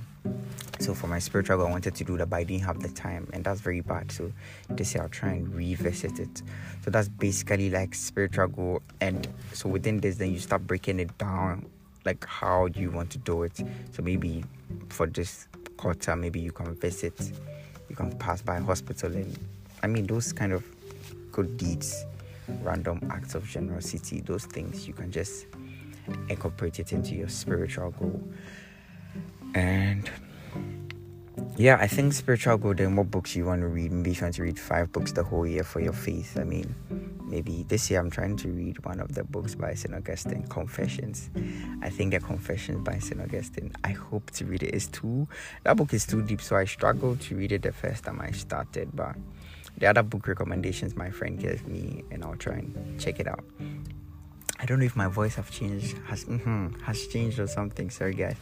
so 0.79 0.95
for 0.95 1.07
my 1.07 1.19
spiritual 1.19 1.59
goal, 1.59 1.67
I 1.67 1.71
wanted 1.71 1.95
to 1.95 2.05
do 2.05 2.17
that, 2.17 2.31
but 2.31 2.37
I 2.37 2.45
didn't 2.45 2.65
have 2.65 2.81
the 2.81 2.89
time, 2.89 3.29
and 3.33 3.45
that's 3.45 3.61
very 3.61 3.81
bad. 3.81 4.11
So 4.11 4.33
this 4.69 4.95
year 4.95 5.03
I'll 5.03 5.09
try 5.09 5.31
and 5.31 5.55
revisit 5.55 6.19
it. 6.19 6.43
So 6.85 6.91
that's 6.91 7.09
basically 7.09 7.71
like 7.71 7.95
spiritual 7.95 8.49
goal, 8.49 8.83
and 9.01 9.29
so 9.53 9.69
within 9.69 10.01
this, 10.01 10.17
then 10.17 10.33
you 10.33 10.39
start 10.39 10.67
breaking 10.67 10.99
it 10.99 11.17
down, 11.19 11.67
like 12.05 12.25
how 12.27 12.67
you 12.67 12.91
want 12.91 13.11
to 13.11 13.19
do 13.19 13.45
it. 13.45 13.57
So 13.93 14.03
maybe 14.03 14.45
for 14.89 15.07
this 15.07 15.47
quarter, 15.77 16.17
maybe 16.17 16.41
you 16.41 16.53
can 16.53 16.75
visit, 16.75 17.33
you 17.89 17.97
can 17.97 18.17
pass 18.19 18.43
by 18.43 18.59
hospital 18.61 19.15
and 19.15 19.39
I 19.83 19.89
mean, 19.89 20.07
those 20.07 20.33
kind 20.33 20.53
of 20.53 20.65
good 21.33 21.57
deeds, 21.57 22.05
random 22.63 23.01
acts 23.11 23.35
of 23.35 23.47
generosity, 23.49 24.21
those 24.21 24.45
things 24.45 24.87
you 24.87 24.95
can 24.95 25.11
just 25.11 25.47
incorporate 26.29 26.79
it 26.79 26.93
into 26.93 27.15
your 27.15 27.29
spiritual 27.29 27.91
goal. 27.91 28.23
And 29.55 30.09
yeah, 31.57 31.79
I 31.81 31.89
think 31.89 32.13
spiritual 32.13 32.59
goal. 32.59 32.75
Then, 32.75 32.95
what 32.95 33.11
books 33.11 33.35
you 33.35 33.47
want 33.47 33.63
to 33.63 33.67
read? 33.67 33.91
Maybe 33.91 34.13
you 34.13 34.23
want 34.23 34.35
to 34.35 34.43
read 34.43 34.59
five 34.59 34.93
books 34.93 35.13
the 35.13 35.25
whole 35.25 35.47
year 35.47 35.65
for 35.65 35.81
your 35.81 35.93
faith. 35.93 36.39
I 36.39 36.45
mean, 36.45 36.75
maybe 37.33 37.65
this 37.67 37.91
year 37.91 37.99
I'm 37.99 38.11
trying 38.11 38.37
to 38.37 38.49
read 38.49 38.85
one 38.85 39.01
of 39.01 39.15
the 39.15 39.25
books 39.25 39.55
by 39.55 39.73
St. 39.75 39.95
Augustine, 39.95 40.47
Confessions. 40.49 41.31
I 41.81 41.89
think 41.89 42.13
the 42.13 42.21
Confessions 42.21 42.85
by 42.85 42.99
St. 42.99 43.21
Augustine. 43.21 43.73
I 43.83 43.93
hope 43.93 44.31
to 44.33 44.45
read 44.45 44.63
it. 44.63 44.75
It's 44.75 44.87
too 44.87 45.27
that 45.65 45.77
book 45.77 45.95
is 45.95 46.07
too 46.07 46.23
deep, 46.23 46.43
so 46.43 46.57
I 46.57 46.67
struggled 46.67 47.23
to 47.23 47.37
read 47.37 47.53
it 47.53 47.63
the 47.63 47.73
first 47.73 48.05
time 48.05 48.21
I 48.21 48.31
started, 48.33 48.91
but 48.95 49.17
the 49.79 49.87
other 49.87 50.03
book 50.03 50.29
recommendations 50.29 50.95
my 50.95 51.11
friend 51.11 51.41
gave 51.41 51.67
me, 51.67 52.05
and 52.11 52.23
I'll 52.23 52.37
try 52.37 52.57
and 52.57 53.01
check 53.01 53.19
it 53.19 53.27
out. 53.27 53.45
I 54.61 54.67
don't 54.67 54.79
know 54.79 54.85
if 54.85 54.95
my 54.95 55.09
voice 55.09 55.35
have 55.37 55.51
changed 55.51 55.97
has 56.07 56.25
mm-hmm, 56.25 56.79
has 56.83 57.07
changed 57.09 57.39
or 57.41 57.47
something. 57.47 57.89
Sorry 57.91 58.15
guys. 58.15 58.37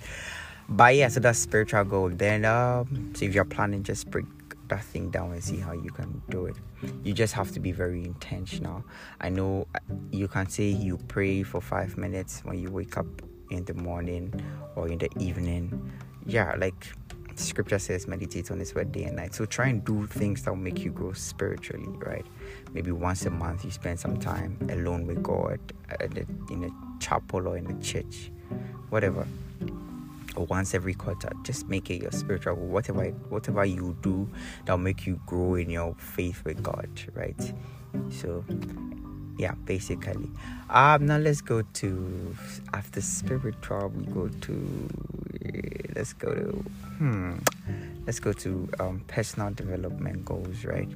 But 0.69 0.95
yeah, 0.97 1.09
so 1.09 1.21
that's 1.21 1.39
spiritual 1.39 1.85
goal. 1.85 2.09
Then 2.11 2.45
um, 2.45 3.13
so 3.15 3.25
if 3.25 3.35
you're 3.35 3.45
planning, 3.45 3.83
just 3.85 4.11
break 4.11 4.27
that 4.71 4.83
thing 4.85 5.11
down 5.11 5.33
and 5.33 5.45
see 5.45 5.59
how 5.59 5.73
you 5.73 5.91
can 5.91 6.23
do 6.31 6.47
it. 6.47 6.57
You 7.05 7.13
just 7.13 7.35
have 7.35 7.53
to 7.53 7.61
be 7.61 7.73
very 7.73 8.05
intentional. 8.05 8.85
I 9.21 9.29
know 9.29 9.67
uh, 9.75 9.79
you 10.11 10.29
can 10.29 10.49
say 10.49 10.65
you 10.69 10.97
pray 11.09 11.43
for 11.43 11.61
five 11.61 11.97
minutes 11.99 12.41
when 12.45 12.59
you 12.59 12.71
wake 12.71 12.97
up 12.97 13.07
in 13.51 13.65
the 13.65 13.75
morning 13.75 14.33
or 14.77 14.89
in 14.89 14.99
the 14.99 15.11
evening. 15.19 15.93
Yeah, 16.27 16.55
like 16.59 16.87
scripture 17.37 17.79
says 17.79 18.07
meditate 18.07 18.51
on 18.51 18.59
his 18.59 18.75
word 18.75 18.93
day 18.93 19.05
and 19.05 19.17
night 19.17 19.35
so 19.35 19.47
try 19.47 19.69
and 19.69 19.83
do 19.85 20.07
things 20.07 20.43
that 20.43 20.51
will 20.51 20.59
make 20.59 20.81
you 20.81 20.91
grow 20.91 21.13
spiritually 21.13 21.89
right 22.05 22.27
maybe 22.73 22.93
once 22.93 23.25
a 23.25 23.31
month 23.31 23.65
you 23.65 23.71
spend 23.71 23.99
some 23.99 24.19
time 24.19 24.59
alone 24.71 25.07
with 25.07 25.23
god 25.23 25.59
in 26.51 26.65
a 26.65 27.03
chapel 27.03 27.49
or 27.49 27.57
in 27.57 27.67
a 27.71 27.83
church 27.83 28.31
whatever 28.91 29.27
or 30.37 30.47
once 30.47 30.75
every 30.75 30.95
quarter 30.95 31.31
just 31.43 31.69
make 31.69 31.91
it 31.91 32.03
your 32.03 32.13
spiritual 32.13 32.55
whatever 32.55 33.05
whatever 33.29 33.65
you 33.65 33.97
do 34.03 34.29
that'll 34.65 34.79
make 34.79 35.07
you 35.07 35.21
grow 35.27 35.55
in 35.55 35.71
your 35.71 35.95
faith 35.95 36.43
with 36.45 36.63
god 36.63 36.89
right? 37.15 37.53
So 38.11 38.45
yeah 39.39 39.55
basically. 39.65 40.31
Um 40.69 41.07
now 41.07 41.19
let's 41.19 41.41
go 41.41 41.63
to 41.63 42.37
after 42.75 43.01
spiritual 43.01 43.89
we 43.89 44.05
go 44.07 44.29
to 44.29 44.89
let's 45.95 46.13
go 46.13 46.35
to 46.35 46.65
hmm 46.99 47.39
let's 48.07 48.21
go 48.21 48.33
to 48.33 48.69
um, 48.79 49.01
personal 49.07 49.51
development 49.53 50.25
goals 50.25 50.65
right? 50.65 50.89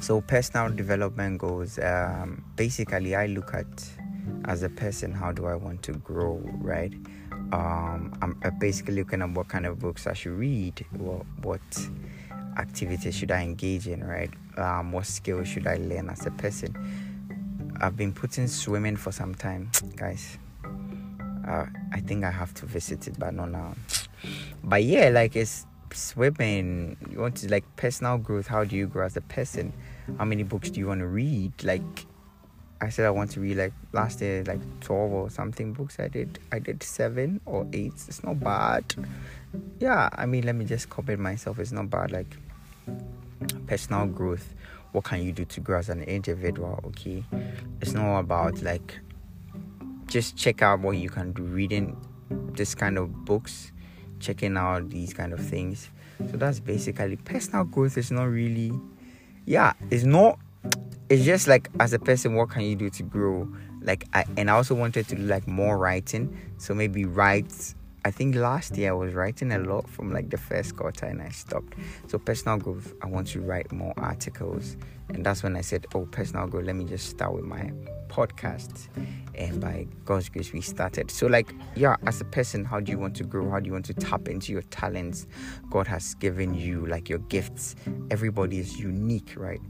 So 0.00 0.20
personal 0.20 0.70
development 0.70 1.38
goals 1.38 1.78
um, 1.78 2.42
basically 2.56 3.14
i 3.14 3.26
look 3.26 3.54
at 3.54 3.66
as 4.44 4.62
a 4.62 4.68
person 4.68 5.12
how 5.12 5.32
do 5.32 5.46
i 5.46 5.54
want 5.54 5.82
to 5.82 5.92
grow 5.92 6.40
right 6.60 6.92
um, 7.52 8.12
i'm 8.22 8.58
basically 8.58 8.94
looking 8.94 9.22
at 9.22 9.30
what 9.30 9.48
kind 9.48 9.66
of 9.66 9.78
books 9.78 10.06
i 10.06 10.12
should 10.12 10.32
read 10.32 10.84
what 10.96 11.24
what 11.42 11.88
activities 12.58 13.14
should 13.14 13.30
i 13.30 13.42
engage 13.42 13.86
in 13.86 14.04
right 14.04 14.30
um, 14.56 14.92
what 14.92 15.06
skills 15.06 15.48
should 15.48 15.66
i 15.66 15.76
learn 15.76 16.08
as 16.10 16.26
a 16.26 16.30
person 16.32 16.74
i've 17.80 17.96
been 17.96 18.12
putting 18.12 18.46
swimming 18.46 18.96
for 18.96 19.12
some 19.12 19.34
time 19.34 19.70
guys 19.96 20.38
uh, 21.50 21.66
I 21.92 22.00
think 22.00 22.24
I 22.24 22.30
have 22.30 22.54
to 22.54 22.66
visit 22.66 23.08
it, 23.08 23.18
but 23.18 23.34
not 23.34 23.50
now. 23.50 23.74
But 24.62 24.84
yeah, 24.84 25.08
like 25.08 25.36
it's 25.36 25.66
swimming. 25.92 26.96
You 27.10 27.20
want 27.20 27.36
to 27.38 27.48
like 27.48 27.64
personal 27.76 28.18
growth. 28.18 28.46
How 28.46 28.64
do 28.64 28.76
you 28.76 28.86
grow 28.86 29.06
as 29.06 29.16
a 29.16 29.20
person? 29.22 29.72
How 30.18 30.24
many 30.24 30.42
books 30.42 30.70
do 30.70 30.80
you 30.80 30.86
want 30.86 31.00
to 31.00 31.06
read? 31.06 31.52
Like 31.64 32.06
I 32.80 32.88
said, 32.88 33.04
I 33.06 33.10
want 33.10 33.30
to 33.32 33.40
read 33.40 33.58
like 33.58 33.72
last 33.92 34.20
year, 34.20 34.42
like 34.44 34.60
twelve 34.80 35.12
or 35.12 35.30
something 35.30 35.72
books. 35.72 35.98
I 35.98 36.08
did. 36.08 36.38
I 36.50 36.58
did 36.58 36.82
seven 36.82 37.40
or 37.44 37.66
eight. 37.72 37.92
It's 38.08 38.24
not 38.24 38.40
bad. 38.40 38.94
Yeah, 39.78 40.08
I 40.12 40.26
mean, 40.26 40.44
let 40.44 40.54
me 40.54 40.64
just 40.64 40.88
comment 40.88 41.20
myself. 41.20 41.58
It's 41.58 41.72
not 41.72 41.90
bad. 41.90 42.10
Like 42.10 42.36
personal 43.66 44.06
growth. 44.06 44.54
What 44.92 45.04
can 45.04 45.22
you 45.22 45.32
do 45.32 45.44
to 45.44 45.60
grow 45.60 45.78
as 45.78 45.88
an 45.88 46.02
individual? 46.02 46.80
Okay, 46.86 47.22
it's 47.80 47.92
not 47.92 48.18
about 48.18 48.62
like 48.62 48.98
just 50.06 50.36
check 50.36 50.60
out 50.60 50.80
what 50.80 50.96
you 50.96 51.08
can 51.08 51.32
do 51.32 51.42
reading 51.42 51.96
this 52.54 52.74
kind 52.74 52.98
of 52.98 53.24
books 53.24 53.70
checking 54.18 54.56
out 54.56 54.90
these 54.90 55.14
kind 55.14 55.32
of 55.32 55.40
things 55.40 55.88
so 56.30 56.36
that's 56.36 56.58
basically 56.58 57.14
personal 57.14 57.62
growth 57.64 57.96
is 57.96 58.10
not 58.10 58.24
really 58.24 58.72
yeah 59.46 59.72
it's 59.90 60.02
not 60.02 60.38
it's 61.08 61.24
just 61.24 61.48
like 61.48 61.68
as 61.80 61.92
a 61.92 61.98
person 61.98 62.34
what 62.34 62.50
can 62.50 62.62
you 62.62 62.76
do 62.76 62.90
to 62.90 63.02
grow 63.02 63.50
like 63.82 64.06
I, 64.12 64.24
and 64.36 64.50
i 64.50 64.54
also 64.54 64.74
wanted 64.74 65.08
to 65.08 65.16
do 65.16 65.22
like 65.22 65.46
more 65.46 65.78
writing 65.78 66.36
so 66.58 66.74
maybe 66.74 67.04
write 67.04 67.74
I 68.02 68.10
think 68.10 68.34
last 68.34 68.78
year 68.78 68.90
I 68.90 68.94
was 68.94 69.12
writing 69.12 69.52
a 69.52 69.58
lot 69.58 69.86
from 69.88 70.10
like 70.10 70.30
the 70.30 70.38
first 70.38 70.74
quarter 70.74 71.04
and 71.04 71.20
I 71.20 71.28
stopped. 71.28 71.74
So 72.06 72.18
personal 72.18 72.56
growth, 72.56 72.94
I 73.02 73.06
want 73.06 73.26
to 73.28 73.42
write 73.42 73.70
more 73.72 73.92
articles. 73.98 74.78
And 75.10 75.24
that's 75.24 75.42
when 75.42 75.54
I 75.54 75.60
said, 75.60 75.86
Oh, 75.94 76.06
personal 76.06 76.46
growth, 76.46 76.64
let 76.64 76.76
me 76.76 76.84
just 76.84 77.10
start 77.10 77.34
with 77.34 77.44
my 77.44 77.70
podcast. 78.08 78.88
And 79.34 79.60
by 79.60 79.86
God's 80.06 80.30
grace, 80.30 80.52
we 80.52 80.62
started. 80.62 81.10
So, 81.10 81.26
like, 81.26 81.54
yeah, 81.76 81.96
as 82.06 82.20
a 82.20 82.24
person, 82.24 82.64
how 82.64 82.80
do 82.80 82.90
you 82.90 82.98
want 82.98 83.16
to 83.16 83.24
grow? 83.24 83.50
How 83.50 83.60
do 83.60 83.66
you 83.66 83.72
want 83.72 83.86
to 83.86 83.94
tap 83.94 84.28
into 84.28 84.52
your 84.52 84.62
talents 84.62 85.26
God 85.70 85.86
has 85.86 86.14
given 86.14 86.54
you, 86.54 86.86
like 86.86 87.08
your 87.08 87.20
gifts? 87.20 87.76
Everybody 88.10 88.58
is 88.58 88.78
unique, 88.78 89.34
right? 89.36 89.60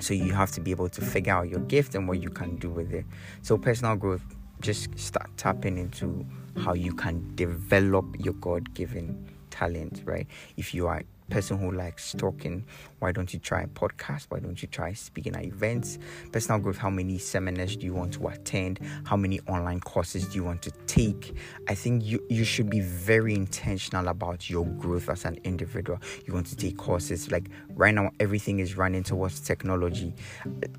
So 0.00 0.14
you 0.14 0.32
have 0.34 0.50
to 0.52 0.60
be 0.60 0.70
able 0.70 0.88
to 0.90 1.00
figure 1.00 1.32
out 1.32 1.48
your 1.48 1.60
gift 1.60 1.94
and 1.94 2.06
what 2.06 2.22
you 2.22 2.30
can 2.30 2.56
do 2.56 2.68
with 2.68 2.92
it. 2.92 3.04
So 3.42 3.56
personal 3.56 3.96
growth, 3.96 4.22
just 4.60 4.96
start 4.98 5.30
tapping 5.36 5.78
into 5.78 6.24
how 6.56 6.74
you 6.74 6.92
can 6.92 7.34
develop 7.34 8.04
your 8.18 8.34
God 8.34 8.74
given 8.74 9.28
talent, 9.56 10.02
right? 10.04 10.26
If 10.56 10.74
you 10.74 10.86
are 10.86 10.98
a 10.98 11.30
person 11.30 11.58
who 11.58 11.72
likes 11.72 12.12
talking, 12.12 12.64
why 12.98 13.10
don't 13.10 13.32
you 13.32 13.40
try 13.40 13.62
a 13.62 13.66
podcast? 13.66 14.26
Why 14.28 14.38
don't 14.38 14.60
you 14.60 14.68
try 14.68 14.92
speaking 14.92 15.34
at 15.34 15.44
events? 15.44 15.98
Personal 16.30 16.60
growth, 16.60 16.76
how 16.76 16.90
many 16.90 17.18
seminars 17.18 17.76
do 17.76 17.86
you 17.86 17.94
want 17.94 18.12
to 18.14 18.28
attend? 18.28 18.80
How 19.04 19.16
many 19.16 19.40
online 19.48 19.80
courses 19.80 20.28
do 20.28 20.34
you 20.34 20.44
want 20.44 20.62
to 20.62 20.70
take? 20.86 21.34
I 21.68 21.74
think 21.74 22.04
you, 22.04 22.22
you 22.28 22.44
should 22.44 22.68
be 22.68 22.80
very 22.80 23.34
intentional 23.34 24.08
about 24.08 24.50
your 24.50 24.66
growth 24.66 25.08
as 25.08 25.24
an 25.24 25.38
individual. 25.44 25.98
You 26.26 26.34
want 26.34 26.46
to 26.48 26.56
take 26.56 26.76
courses. 26.76 27.30
Like 27.30 27.48
right 27.70 27.94
now, 27.94 28.10
everything 28.20 28.58
is 28.58 28.76
running 28.76 29.04
towards 29.04 29.40
technology. 29.40 30.14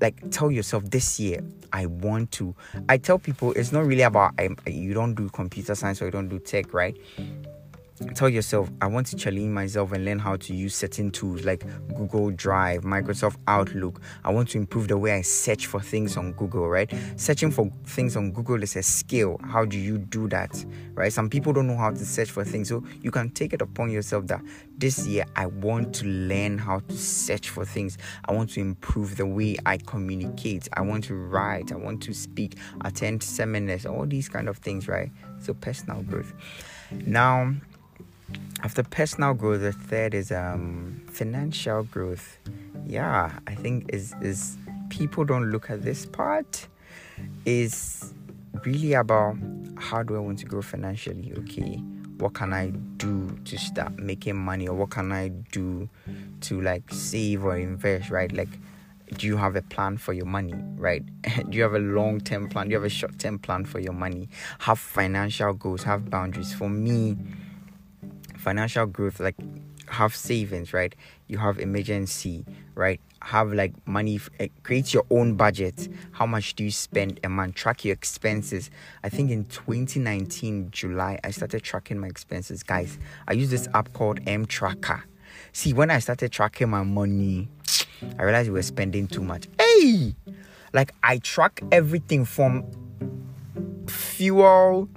Like 0.00 0.30
tell 0.30 0.50
yourself 0.50 0.84
this 0.90 1.18
year, 1.18 1.40
I 1.72 1.86
want 1.86 2.30
to. 2.32 2.54
I 2.88 2.98
tell 2.98 3.18
people 3.18 3.52
it's 3.52 3.72
not 3.72 3.86
really 3.86 4.02
about 4.02 4.34
I, 4.38 4.50
you 4.66 4.94
don't 4.94 5.14
do 5.14 5.28
computer 5.30 5.74
science 5.74 6.00
or 6.00 6.06
you 6.06 6.10
don't 6.12 6.28
do 6.28 6.38
tech, 6.38 6.72
right? 6.72 6.96
Tell 8.14 8.28
yourself 8.28 8.70
i 8.80 8.86
want 8.86 9.06
to 9.06 9.16
challenge 9.16 9.48
myself 9.48 9.92
and 9.92 10.04
learn 10.04 10.18
how 10.18 10.36
to 10.36 10.54
use 10.54 10.74
certain 10.74 11.10
tools 11.10 11.44
like 11.44 11.64
google 11.96 12.30
drive 12.30 12.82
microsoft 12.82 13.36
outlook. 13.46 14.00
I 14.24 14.32
want 14.32 14.48
to 14.50 14.58
improve 14.58 14.88
the 14.88 14.96
way 14.96 15.12
i 15.12 15.20
search 15.20 15.66
for 15.66 15.80
things 15.80 16.16
on 16.16 16.32
google 16.32 16.68
right? 16.68 16.92
Searching 17.16 17.50
for 17.50 17.70
things 17.84 18.16
on 18.16 18.32
google 18.32 18.62
is 18.62 18.76
a 18.76 18.82
skill. 18.82 19.38
How 19.44 19.64
do 19.64 19.78
you 19.78 19.98
do 19.98 20.28
that 20.28 20.64
right? 20.94 21.12
Some 21.12 21.28
people 21.28 21.52
don't 21.52 21.66
know 21.66 21.76
how 21.76 21.90
to 21.90 22.04
search 22.04 22.30
for 22.30 22.44
things 22.44 22.68
so 22.68 22.84
you 23.02 23.10
can 23.10 23.30
take 23.30 23.52
it 23.52 23.62
upon 23.62 23.90
yourself 23.90 24.26
that 24.28 24.42
this 24.76 25.06
year 25.06 25.24
i 25.34 25.46
want 25.46 25.94
to 25.96 26.06
learn 26.06 26.58
how 26.58 26.80
to 26.80 26.96
search 26.96 27.50
for 27.50 27.64
things. 27.64 27.98
I 28.26 28.32
want 28.32 28.50
to 28.50 28.60
improve 28.60 29.16
the 29.16 29.26
way 29.26 29.56
i 29.66 29.76
communicate. 29.78 30.68
I 30.74 30.82
want 30.82 31.04
to 31.04 31.14
write. 31.14 31.72
I 31.72 31.76
want 31.76 32.02
to 32.04 32.14
speak 32.14 32.56
attend 32.84 33.22
seminars 33.22 33.86
all 33.86 34.06
these 34.06 34.28
kind 34.28 34.48
of 34.48 34.58
things 34.58 34.88
right? 34.88 35.10
So 35.40 35.54
personal 35.54 36.02
growth. 36.02 36.32
Now 36.90 37.54
after 38.62 38.82
personal 38.82 39.34
growth 39.34 39.60
the 39.60 39.72
third 39.72 40.14
is 40.14 40.32
um 40.32 41.00
financial 41.10 41.82
growth. 41.84 42.38
Yeah 42.86 43.38
i 43.46 43.54
think 43.54 43.90
is 43.92 44.14
is 44.20 44.56
people 44.88 45.24
don't 45.24 45.50
look 45.50 45.70
at 45.70 45.82
this 45.82 46.06
part. 46.06 46.66
Is 47.44 48.14
really 48.64 48.94
about 48.94 49.36
how 49.76 50.02
do 50.02 50.16
i 50.16 50.18
want 50.18 50.38
to 50.40 50.46
grow 50.46 50.62
financially? 50.62 51.32
Okay 51.38 51.82
what 52.18 52.34
can 52.34 52.52
i 52.52 52.70
do 52.96 53.38
to 53.44 53.56
start 53.56 53.96
making 53.98 54.36
money? 54.36 54.66
Or 54.66 54.74
what 54.74 54.90
can 54.90 55.12
i 55.12 55.28
do 55.28 55.88
to 56.40 56.60
like 56.60 56.82
save 56.92 57.44
or 57.44 57.56
invest 57.56 58.10
right? 58.10 58.32
Like 58.32 58.48
do 59.16 59.26
you 59.26 59.36
have 59.36 59.56
a 59.56 59.62
plan 59.62 59.96
for 59.96 60.12
your 60.12 60.26
money 60.26 60.54
right? 60.76 61.02
Do 61.48 61.56
you 61.56 61.62
have 61.62 61.74
a 61.74 61.78
long 61.78 62.20
term 62.20 62.48
plan? 62.48 62.66
Do 62.66 62.72
you 62.72 62.76
have 62.76 62.84
a 62.84 62.90
short 62.90 63.18
term 63.18 63.38
plan 63.38 63.64
for 63.64 63.78
your 63.78 63.94
money? 63.94 64.28
Have 64.60 64.78
financial 64.78 65.54
goals 65.54 65.82
have 65.84 66.10
boundaries. 66.10 66.52
For 66.52 66.68
me 66.68 67.16
financial 68.38 68.86
growth 68.86 69.20
like 69.20 69.36
have 69.88 70.14
savings 70.14 70.72
right? 70.72 70.94
You 71.26 71.38
have 71.38 71.58
emergency 71.58 72.44
right? 72.74 73.00
Have 73.20 73.52
like 73.52 73.72
money 73.86 74.20
uh, 74.40 74.46
create 74.62 74.94
your 74.94 75.04
own 75.10 75.34
budget. 75.34 75.88
How 76.12 76.26
much 76.26 76.54
do 76.54 76.64
you 76.64 76.70
spend 76.70 77.20
a 77.24 77.28
month? 77.28 77.56
Track 77.56 77.84
your 77.84 77.92
expenses. 77.94 78.70
I 79.02 79.08
think 79.08 79.30
in 79.30 79.44
2019 79.46 80.70
july 80.70 81.18
i 81.24 81.30
started 81.30 81.62
tracking 81.62 81.98
my 81.98 82.06
expenses. 82.06 82.62
Guys 82.62 82.98
i 83.26 83.32
use 83.32 83.50
this 83.50 83.68
app 83.74 83.92
called 83.92 84.20
m 84.26 84.46
tracker. 84.46 85.04
See 85.52 85.72
when 85.72 85.90
i 85.90 85.98
started 85.98 86.30
tracking 86.32 86.70
my 86.70 86.82
money 86.82 87.48
i 88.18 88.22
realized 88.22 88.48
we 88.48 88.54
were 88.54 88.62
spending 88.62 89.08
too 89.08 89.22
much. 89.22 89.48
Hey! 89.58 90.14
Like 90.72 90.92
i 91.02 91.18
track 91.18 91.60
everything 91.72 92.24
from 92.24 92.64
fuel 93.88 94.88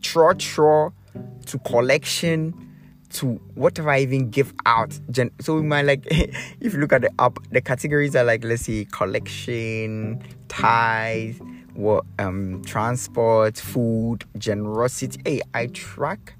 trotro 0.00 0.92
to 1.46 1.58
collection 1.60 2.54
to 3.12 3.34
whatever 3.54 3.90
I 3.90 4.00
even 4.00 4.30
give 4.30 4.52
out. 4.66 4.98
So 5.40 5.56
we 5.56 5.62
might 5.62 5.82
like, 5.82 6.06
if 6.10 6.72
you 6.72 6.80
look 6.80 6.92
at 6.92 7.02
the 7.02 7.10
app, 7.18 7.38
the 7.50 7.60
categories 7.60 8.16
are 8.16 8.24
like, 8.24 8.44
let's 8.44 8.62
see, 8.62 8.86
collection, 8.86 10.22
tithe, 10.48 11.36
what 11.74 12.04
um 12.18 12.62
transport, 12.64 13.56
food, 13.56 14.24
generosity. 14.38 15.20
Hey, 15.24 15.42
I 15.54 15.66
track 15.68 16.34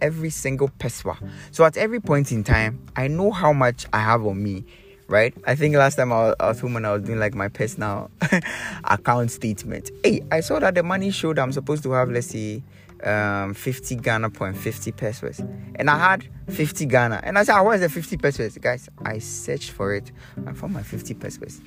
every 0.00 0.30
single 0.30 0.68
pesewa. 0.68 1.16
So 1.50 1.64
at 1.64 1.76
every 1.76 2.00
point 2.00 2.32
in 2.32 2.44
time, 2.44 2.84
I 2.96 3.08
know 3.08 3.30
how 3.30 3.52
much 3.52 3.86
I 3.92 4.00
have 4.00 4.26
on 4.26 4.42
me. 4.42 4.64
Right, 5.06 5.34
I 5.46 5.54
think 5.54 5.76
last 5.76 5.96
time 5.96 6.10
I 6.14 6.28
was, 6.28 6.36
I 6.40 6.48
was 6.48 6.60
home 6.60 6.76
and 6.76 6.86
I 6.86 6.94
was 6.94 7.02
doing 7.02 7.18
like 7.18 7.34
my 7.34 7.48
personal 7.48 8.10
account 8.84 9.30
statement. 9.30 9.90
Hey, 10.02 10.22
I 10.32 10.40
saw 10.40 10.58
that 10.60 10.74
the 10.74 10.82
money 10.82 11.10
showed 11.10 11.38
I'm 11.38 11.52
supposed 11.52 11.82
to 11.82 11.92
have, 11.92 12.10
let's 12.10 12.28
see, 12.28 12.62
um, 13.04 13.54
50 13.54 13.96
Ghana 13.96 14.30
point 14.30 14.56
50 14.56 14.92
pesos. 14.92 15.40
And 15.76 15.90
I 15.90 15.98
had 15.98 16.28
50 16.48 16.86
Ghana. 16.86 17.20
And 17.22 17.38
I 17.38 17.44
said, 17.44 17.58
oh, 17.58 17.64
where's 17.64 17.80
the 17.80 17.88
50 17.88 18.16
pesos? 18.16 18.58
Guys, 18.58 18.88
I 19.04 19.18
searched 19.18 19.70
for 19.70 19.94
it. 19.94 20.10
I 20.46 20.52
found 20.52 20.72
my 20.72 20.82
50 20.82 21.14
pesos. 21.14 21.60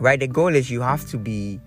Right? 0.00 0.18
The 0.18 0.28
goal 0.28 0.54
is 0.54 0.70
you 0.70 0.80
have 0.80 1.06
to 1.10 1.18
be 1.18 1.60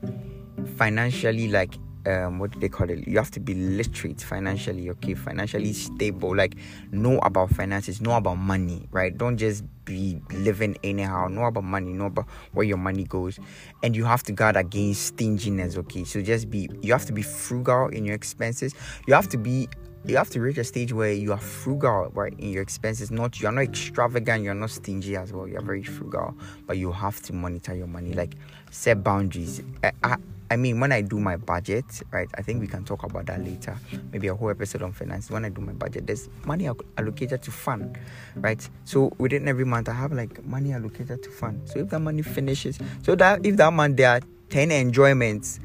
financially 0.78 1.48
like 1.48 1.76
um 2.05 2.39
what 2.39 2.51
do 2.51 2.60
they 2.60 2.70
call 2.70 2.89
it? 2.89 3.08
You 3.08 3.17
have 3.17 3.31
to 3.31 3.39
be 3.39 3.53
literate 3.53 4.22
financially 4.22 4.89
okay? 4.91 5.13
Financially 5.13 5.74
stable 5.74 6.36
like 6.36 6.55
know 6.91 7.20
about 7.20 7.50
finances 7.51 8.01
know 8.01 8.13
about 8.13 8.36
money 8.36 8.88
right? 8.91 9.17
Don't 9.17 9.38
just 9.38 9.63
be 9.86 10.22
living 10.31 10.77
anyhow. 10.84 11.27
Know 11.27 11.46
about 11.46 11.63
money 11.63 11.93
know 11.93 12.05
about 12.05 12.27
where 12.53 12.65
your 12.65 12.77
money 12.77 13.03
goes. 13.03 13.39
And 13.84 13.96
you 13.96 14.05
have 14.05 14.24
to 14.24 14.31
guard 14.31 14.55
against 14.55 15.05
stinginess 15.08 15.77
okay? 15.77 16.03
So 16.03 16.22
just 16.22 16.50
be 16.50 16.70
you 16.81 16.93
have 16.93 17.05
to 17.05 17.13
be 17.13 17.22
frugal 17.22 17.88
in 17.88 18.05
your 18.05 18.15
expenses. 18.15 18.74
You 19.08 19.13
have 19.13 19.29
to 19.29 19.38
be 19.38 19.67
you 20.03 20.17
have 20.17 20.31
to 20.31 20.41
reach 20.41 20.58
a 20.58 20.63
stage 20.63 20.91
where 20.91 21.13
you 21.13 21.31
are 21.31 21.38
frugal 21.38 22.12
right 22.15 22.34
in 22.39 22.50
your 22.50 22.63
expenses. 22.63 23.12
Not 23.12 23.39
you're 23.39 23.51
not 23.51 23.63
extravagant 23.63 24.43
you're 24.43 24.55
not 24.55 24.72
stingy 24.72 25.15
as 25.15 25.31
well. 25.31 25.48
You're 25.48 25.62
very 25.62 25.84
frugal 25.84 26.36
but 26.65 26.77
you 26.77 26.91
have 26.91 27.22
to 27.24 27.34
monitor 27.34 27.75
your 27.75 27.88
money. 27.88 28.13
Like 28.13 28.36
set 28.72 29.03
boundaries. 29.03 29.62
I, 29.84 29.91
I, 30.03 30.15
I 30.51 30.58
mean 30.58 30.79
when 30.81 30.91
i 30.91 31.01
do 31.01 31.20
my 31.20 31.38
budget 31.38 31.86
right 32.12 32.29
i 32.36 32.41
think 32.41 32.60
we 32.60 32.67
can 32.67 32.84
talk 32.84 33.03
about 33.03 33.25
that 33.27 33.43
later 33.43 33.75
maybe 34.12 34.27
a 34.27 34.36
whole 34.36 34.50
episode 34.50 34.81
on 34.81 34.91
finance 34.91 35.31
when 35.31 35.46
i 35.46 35.50
do 35.50 35.62
my 35.62 35.72
budget 35.72 36.05
there's 36.05 36.29
money 36.46 36.70
allocated 36.98 37.41
to 37.43 37.51
fun 37.51 37.96
right 38.36 38.70
so 38.84 39.13
within 39.17 39.48
every 39.48 39.65
month 39.65 39.88
i 39.88 39.93
have 39.93 40.12
like 40.12 40.43
money 40.46 40.74
allocated 40.74 41.24
to 41.24 41.29
fun 41.29 41.62
so 41.65 41.79
if 41.79 41.89
that 41.89 42.00
money 42.00 42.22
finishes 42.22 42.79
so 43.01 43.15
that 43.15 43.46
if 43.46 43.55
that 43.55 43.72
month 43.72 43.96
there 43.96 44.10
are 44.10 44.22
10 44.50 44.72
enjoyments 44.72 45.62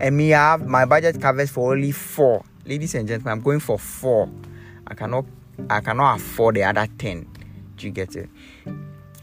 and 0.00 0.16
me 0.16 0.30
have 0.30 0.66
my 0.66 0.86
budget 0.86 1.20
covers 1.20 1.50
for 1.50 1.72
only 1.72 1.92
four 1.92 2.42
ladies 2.70 2.94
and 2.94 3.08
gentlemen, 3.08 3.32
I'm 3.32 3.40
going 3.40 3.60
for 3.60 3.78
four. 3.78 4.30
I 4.86 4.94
cannot 4.94 5.24
I 5.68 5.80
cannot 5.80 6.16
afford 6.16 6.56
the 6.56 6.64
other 6.64 6.86
ten. 6.98 7.26
Do 7.76 7.86
you 7.86 7.92
get 7.92 8.16
it? 8.16 8.28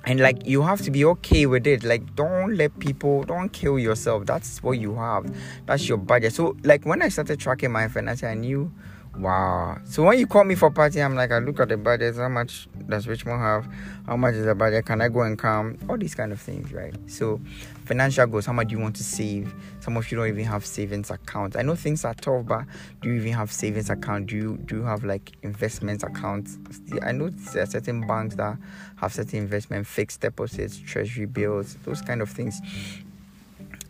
And 0.07 0.21
like 0.21 0.47
you 0.47 0.61
have 0.61 0.81
to 0.83 0.89
be 0.89 1.03
okay 1.03 1.45
with 1.45 1.67
it. 1.67 1.83
Like 1.83 2.15
don't 2.15 2.55
let 2.55 2.79
people 2.79 3.23
don't 3.23 3.49
kill 3.49 3.77
yourself. 3.77 4.25
That's 4.25 4.63
what 4.63 4.79
you 4.79 4.95
have. 4.95 5.29
That's 5.65 5.87
your 5.87 5.97
budget. 5.97 6.33
So 6.33 6.55
like 6.63 6.85
when 6.85 7.01
I 7.01 7.09
started 7.09 7.39
tracking 7.39 7.73
my 7.73 7.89
finances, 7.89 8.23
I 8.23 8.33
knew 8.33 8.71
Wow. 9.19 9.79
So 9.85 10.03
when 10.03 10.19
you 10.19 10.27
call 10.27 10.43
me 10.43 10.53
for 10.53 10.69
party, 10.69 11.01
I'm 11.01 11.15
like, 11.15 11.31
I 11.31 11.39
look 11.39 11.59
at 11.59 11.69
the 11.69 11.77
budget, 11.77 12.17
how 12.17 12.29
much 12.29 12.67
does 12.87 13.07
Richmond 13.07 13.41
have? 13.41 13.67
How 14.05 14.15
much 14.15 14.35
is 14.35 14.45
the 14.45 14.53
budget? 14.53 14.85
Can 14.85 15.01
I 15.01 15.09
go 15.09 15.21
and 15.21 15.37
come? 15.39 15.77
All 15.89 15.97
these 15.97 16.13
kind 16.13 16.31
of 16.31 16.39
things, 16.39 16.71
right? 16.71 16.93
So 17.07 17.41
financial 17.87 18.27
goals, 18.27 18.45
how 18.45 18.53
much 18.53 18.67
do 18.67 18.75
you 18.75 18.81
want 18.81 18.95
to 18.97 19.03
save? 19.03 19.53
Some 19.79 19.97
of 19.97 20.11
you 20.11 20.17
don't 20.17 20.27
even 20.27 20.43
have 20.45 20.65
savings 20.65 21.09
accounts. 21.09 21.55
I 21.55 21.61
know 21.61 21.75
things 21.75 22.03
are 22.05 22.13
tough, 22.13 22.45
but 22.45 22.65
do 23.01 23.09
you 23.09 23.15
even 23.15 23.33
have 23.33 23.51
savings 23.51 23.89
account? 23.89 24.27
Do 24.27 24.35
you 24.35 24.57
do 24.65 24.77
you 24.77 24.83
have 24.83 25.03
like 25.03 25.31
investment 25.41 26.03
accounts? 26.03 26.57
I 27.01 27.13
know 27.13 27.29
there 27.29 27.63
are 27.63 27.65
certain 27.65 28.05
banks 28.05 28.35
that 28.35 28.57
have 28.97 29.13
certain 29.13 29.39
investment, 29.39 29.87
fixed 29.87 30.21
deposits, 30.21 30.77
treasury 30.77 31.25
bills, 31.25 31.77
those 31.85 32.01
kind 32.01 32.21
of 32.21 32.29
things. 32.29 32.61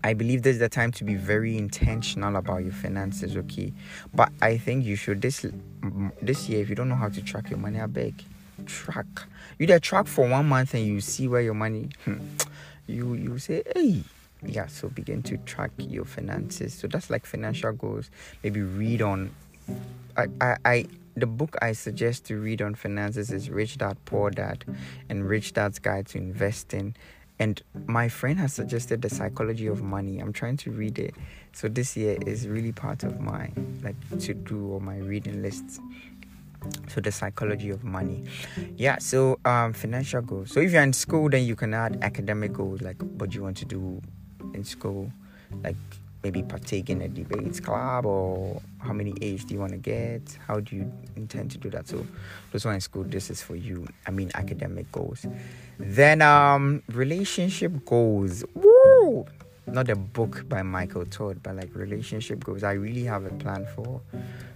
I 0.03 0.13
believe 0.13 0.43
this 0.43 0.53
is 0.53 0.59
the 0.59 0.69
time 0.69 0.91
to 0.93 1.03
be 1.03 1.15
very 1.15 1.57
intentional 1.57 2.35
about 2.35 2.63
your 2.63 2.71
finances, 2.71 3.35
okay? 3.35 3.73
But 4.13 4.31
I 4.41 4.57
think 4.57 4.85
you 4.85 4.95
should 4.95 5.21
this 5.21 5.45
this 6.21 6.47
year 6.47 6.61
if 6.61 6.69
you 6.69 6.75
don't 6.75 6.87
know 6.87 6.95
how 6.95 7.09
to 7.09 7.21
track 7.21 7.49
your 7.49 7.59
money, 7.59 7.81
I 7.81 7.87
beg 7.87 8.23
track. 8.65 9.05
You 9.59 9.67
there 9.67 9.79
track 9.79 10.07
for 10.07 10.27
one 10.27 10.47
month 10.47 10.73
and 10.73 10.85
you 10.85 11.01
see 11.01 11.27
where 11.27 11.41
your 11.41 11.53
money 11.53 11.89
hmm, 12.05 12.17
you 12.87 13.13
you 13.13 13.37
say, 13.37 13.63
hey, 13.75 14.03
yeah, 14.43 14.67
so 14.67 14.89
begin 14.89 15.23
to 15.23 15.37
track 15.37 15.71
your 15.77 16.05
finances. 16.05 16.73
So 16.73 16.87
that's 16.87 17.09
like 17.09 17.25
financial 17.25 17.71
goals. 17.71 18.09
Maybe 18.43 18.61
read 18.61 19.01
on. 19.01 19.31
I 20.15 20.27
I, 20.41 20.57
I 20.65 20.85
the 21.15 21.27
book 21.27 21.55
I 21.61 21.71
suggest 21.71 22.25
to 22.25 22.39
read 22.39 22.61
on 22.61 22.75
finances 22.75 23.31
is 23.31 23.49
Rich 23.49 23.79
Dad 23.79 23.97
Poor 24.05 24.29
Dad 24.29 24.63
and 25.09 25.27
Rich 25.27 25.53
Dad's 25.53 25.79
Guide 25.79 26.07
to 26.07 26.17
Investing. 26.17 26.95
And 27.39 27.61
my 27.85 28.07
friend 28.09 28.39
has 28.39 28.53
suggested 28.53 29.01
the 29.01 29.09
psychology 29.09 29.67
of 29.67 29.83
money. 29.83 30.19
I'm 30.19 30.33
trying 30.33 30.57
to 30.57 30.71
read 30.71 30.97
it. 30.97 31.13
So 31.53 31.67
this 31.67 31.95
year 31.95 32.17
is 32.25 32.47
really 32.47 32.71
part 32.71 33.03
of 33.03 33.19
my 33.19 33.51
like 33.83 33.95
to 34.19 34.33
do 34.33 34.67
or 34.67 34.81
my 34.81 34.97
reading 34.97 35.41
lists 35.41 35.79
so 36.87 37.01
the 37.01 37.11
psychology 37.11 37.69
of 37.69 37.83
money. 37.83 38.23
Yeah 38.75 38.97
so 38.99 39.39
um 39.45 39.73
financial 39.73 40.21
goals. 40.21 40.51
So 40.51 40.59
if 40.59 40.71
you're 40.71 40.83
in 40.83 40.93
school 40.93 41.29
then 41.29 41.45
you 41.45 41.55
can 41.55 41.73
add 41.73 41.99
academic 42.01 42.53
goals 42.53 42.81
like 42.81 43.01
what 43.01 43.33
you 43.33 43.43
want 43.43 43.57
to 43.57 43.65
do 43.65 44.01
in 44.53 44.63
school. 44.63 45.11
Like 45.63 45.77
maybe 46.23 46.43
partake 46.43 46.89
in 46.89 47.01
a 47.01 47.07
debates 47.07 47.59
club 47.59 48.05
or 48.05 48.61
how 48.79 48.91
many 48.91 49.13
A's 49.21 49.45
do 49.45 49.53
you 49.53 49.59
want 49.59 49.71
to 49.71 49.77
get? 49.77 50.37
How 50.45 50.59
do 50.59 50.75
you 50.75 50.91
intend 51.15 51.51
to 51.51 51.57
do 51.57 51.69
that? 51.69 51.87
So 51.87 52.05
those 52.51 52.65
are 52.65 52.73
in 52.73 52.81
school 52.81 53.03
this 53.03 53.29
is 53.29 53.41
for 53.41 53.55
you. 53.55 53.87
I 54.05 54.11
mean 54.11 54.31
academic 54.35 54.91
goals. 54.91 55.25
Then 55.79 56.21
um 56.21 56.83
relationship 56.89 57.85
goals. 57.85 58.43
Woo! 58.53 59.25
Not 59.67 59.89
a 59.89 59.95
book 59.95 60.47
by 60.47 60.61
michael 60.61 61.05
todd 61.05 61.41
but 61.43 61.55
like 61.55 61.73
relationship 61.75 62.43
goals. 62.43 62.63
I 62.63 62.73
really 62.73 63.03
have 63.03 63.25
a 63.25 63.29
plan 63.31 63.67
for 63.75 64.01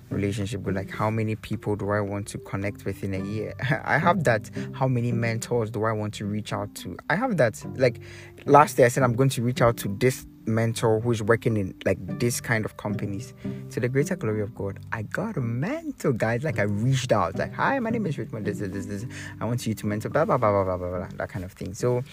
relationship 0.10 0.64
goals. 0.64 0.76
Like 0.76 0.90
how 0.90 1.10
many 1.10 1.36
people 1.36 1.76
do 1.76 1.90
i 1.92 2.02
want 2.02 2.28
to 2.28 2.38
connect 2.40 2.86
with 2.86 3.04
in 3.04 3.14
a 3.14 3.24
year? 3.24 3.54
I 3.84 3.98
have 3.98 4.24
that. 4.26 4.50
How 4.74 4.88
many 4.88 5.12
mentors 5.12 5.70
do 5.70 5.84
i 5.84 5.92
want 5.92 6.14
to 6.16 6.26
reach 6.26 6.54
out 6.54 6.74
to? 6.76 6.98
I 7.10 7.16
have 7.16 7.38
that. 7.38 7.64
Like 7.76 8.00
last 8.46 8.78
year 8.78 8.86
i 8.86 8.90
said 8.90 9.04
i'm 9.04 9.16
going 9.16 9.30
to 9.30 9.42
reach 9.42 9.62
out 9.62 9.78
to 9.78 9.88
this 10.00 10.26
mentor 10.48 11.00
who's 11.00 11.22
working 11.22 11.56
in 11.56 11.76
like 11.86 12.00
this 12.20 12.42
kind 12.42 12.66
of 12.66 12.78
companies. 12.78 13.34
To 13.72 13.80
the 13.80 13.88
greater 13.90 14.16
glory 14.16 14.42
of 14.42 14.56
god 14.56 14.80
i 14.92 15.04
got 15.04 15.38
a 15.38 15.42
mentor 15.42 16.14
guys. 16.14 16.44
Like 16.44 16.60
i 16.60 16.64
reached 16.64 17.12
out. 17.12 17.38
Like 17.38 17.54
hi 17.54 17.80
my 17.80 17.90
name 17.90 18.06
is 18.06 18.18
richmond. 18.18 18.46
This 18.46 18.62
is 18.62 18.72
this, 18.72 18.86
this. 18.86 19.06
I 19.40 19.46
want 19.46 19.66
you 19.66 19.74
to 19.74 19.86
mentor 19.86 20.10
blah 20.10 20.26
blah 20.26 20.38
blah 20.38 20.52
blah 20.52 20.64
blah 20.64 20.78
blah, 20.78 20.98
blah 20.98 21.08
that 21.18 21.30
kind 21.30 21.46
of 21.46 21.54
thing. 21.54 21.74
So 21.74 22.04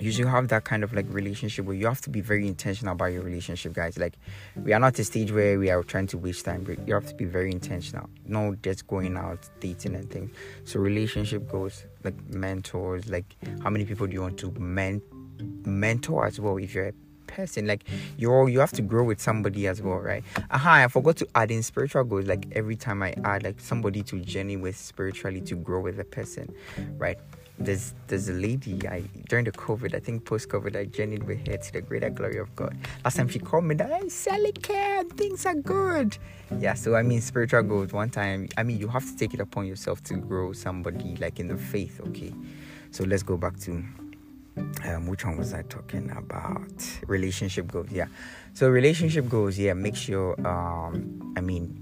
you 0.00 0.12
should 0.12 0.26
have 0.26 0.48
that 0.48 0.64
kind 0.64 0.84
of 0.84 0.92
like 0.92 1.06
relationship 1.08 1.64
where 1.64 1.76
you 1.76 1.86
have 1.86 2.00
to 2.00 2.10
be 2.10 2.20
very 2.20 2.46
intentional 2.46 2.92
about 2.92 3.06
your 3.06 3.22
relationship 3.22 3.72
guys 3.72 3.98
like 3.98 4.14
we 4.62 4.72
are 4.72 4.80
not 4.80 4.98
a 4.98 5.04
stage 5.04 5.32
where 5.32 5.58
we 5.58 5.70
are 5.70 5.82
trying 5.82 6.06
to 6.06 6.18
waste 6.18 6.44
time 6.44 6.62
but 6.64 6.86
you 6.86 6.94
have 6.94 7.06
to 7.06 7.14
be 7.14 7.24
very 7.24 7.50
intentional 7.50 8.08
not 8.26 8.60
just 8.62 8.86
going 8.86 9.16
out 9.16 9.48
dating 9.60 9.94
and 9.94 10.10
things 10.10 10.30
so 10.64 10.78
relationship 10.80 11.48
goes 11.50 11.84
like 12.02 12.14
mentors 12.28 13.08
like 13.08 13.36
how 13.62 13.70
many 13.70 13.84
people 13.84 14.06
do 14.06 14.12
you 14.12 14.22
want 14.22 14.38
to 14.38 14.50
men- 14.52 15.02
mentor 15.64 16.26
as 16.26 16.40
well 16.40 16.56
if 16.56 16.74
you're 16.74 16.88
a 16.88 16.92
person. 17.34 17.66
Like 17.66 17.84
you're 18.16 18.48
you 18.48 18.60
have 18.60 18.72
to 18.72 18.82
grow 18.82 19.04
with 19.04 19.20
somebody 19.20 19.66
as 19.66 19.82
well, 19.82 19.98
right? 19.98 20.22
Aha, 20.50 20.84
I 20.84 20.88
forgot 20.88 21.16
to 21.16 21.28
add 21.34 21.50
in 21.50 21.62
spiritual 21.62 22.04
goals. 22.04 22.26
Like 22.26 22.46
every 22.52 22.76
time 22.76 23.02
I 23.02 23.14
add 23.24 23.42
like 23.42 23.60
somebody 23.60 24.02
to 24.04 24.20
journey 24.20 24.56
with 24.56 24.76
spiritually 24.76 25.40
to 25.42 25.54
grow 25.56 25.80
with 25.80 25.98
a 25.98 26.04
person, 26.04 26.54
right? 26.96 27.18
There's 27.58 27.94
there's 28.08 28.28
a 28.28 28.32
lady 28.32 28.86
I 28.88 29.02
during 29.28 29.44
the 29.44 29.52
COVID, 29.52 29.94
I 29.94 30.00
think 30.00 30.24
post 30.24 30.48
COVID, 30.48 30.76
I 30.76 30.86
journeyed 30.86 31.22
with 31.22 31.46
her 31.46 31.56
to 31.56 31.72
the 31.72 31.80
greater 31.80 32.10
glory 32.10 32.38
of 32.38 32.54
God. 32.56 32.76
Last 33.04 33.16
time 33.16 33.28
she 33.28 33.38
called 33.38 33.64
me 33.64 33.76
that 33.76 33.92
I'm 33.92 34.10
care, 34.60 35.04
things 35.04 35.46
are 35.46 35.54
good. 35.54 36.18
Yeah, 36.58 36.74
so 36.74 36.96
I 36.96 37.02
mean 37.02 37.20
spiritual 37.20 37.62
growth 37.62 37.92
One 37.92 38.10
time, 38.10 38.48
I 38.56 38.64
mean 38.64 38.78
you 38.78 38.88
have 38.88 39.04
to 39.04 39.16
take 39.16 39.34
it 39.34 39.40
upon 39.40 39.66
yourself 39.66 40.02
to 40.04 40.14
grow 40.14 40.52
somebody 40.52 41.16
like 41.16 41.38
in 41.38 41.48
the 41.48 41.56
faith. 41.56 42.00
Okay, 42.08 42.34
so 42.90 43.04
let's 43.04 43.22
go 43.22 43.36
back 43.36 43.58
to 43.60 43.84
um, 44.84 45.06
which 45.06 45.24
one 45.24 45.36
was 45.36 45.54
I 45.54 45.62
talking 45.62 46.10
about? 46.10 46.72
Relationship 47.06 47.70
goals, 47.70 47.90
yeah. 47.90 48.06
So 48.52 48.68
relationship 48.68 49.28
goals, 49.28 49.58
yeah. 49.58 49.74
Make 49.74 49.96
sure, 49.96 50.34
um, 50.46 51.34
I 51.36 51.40
mean, 51.40 51.80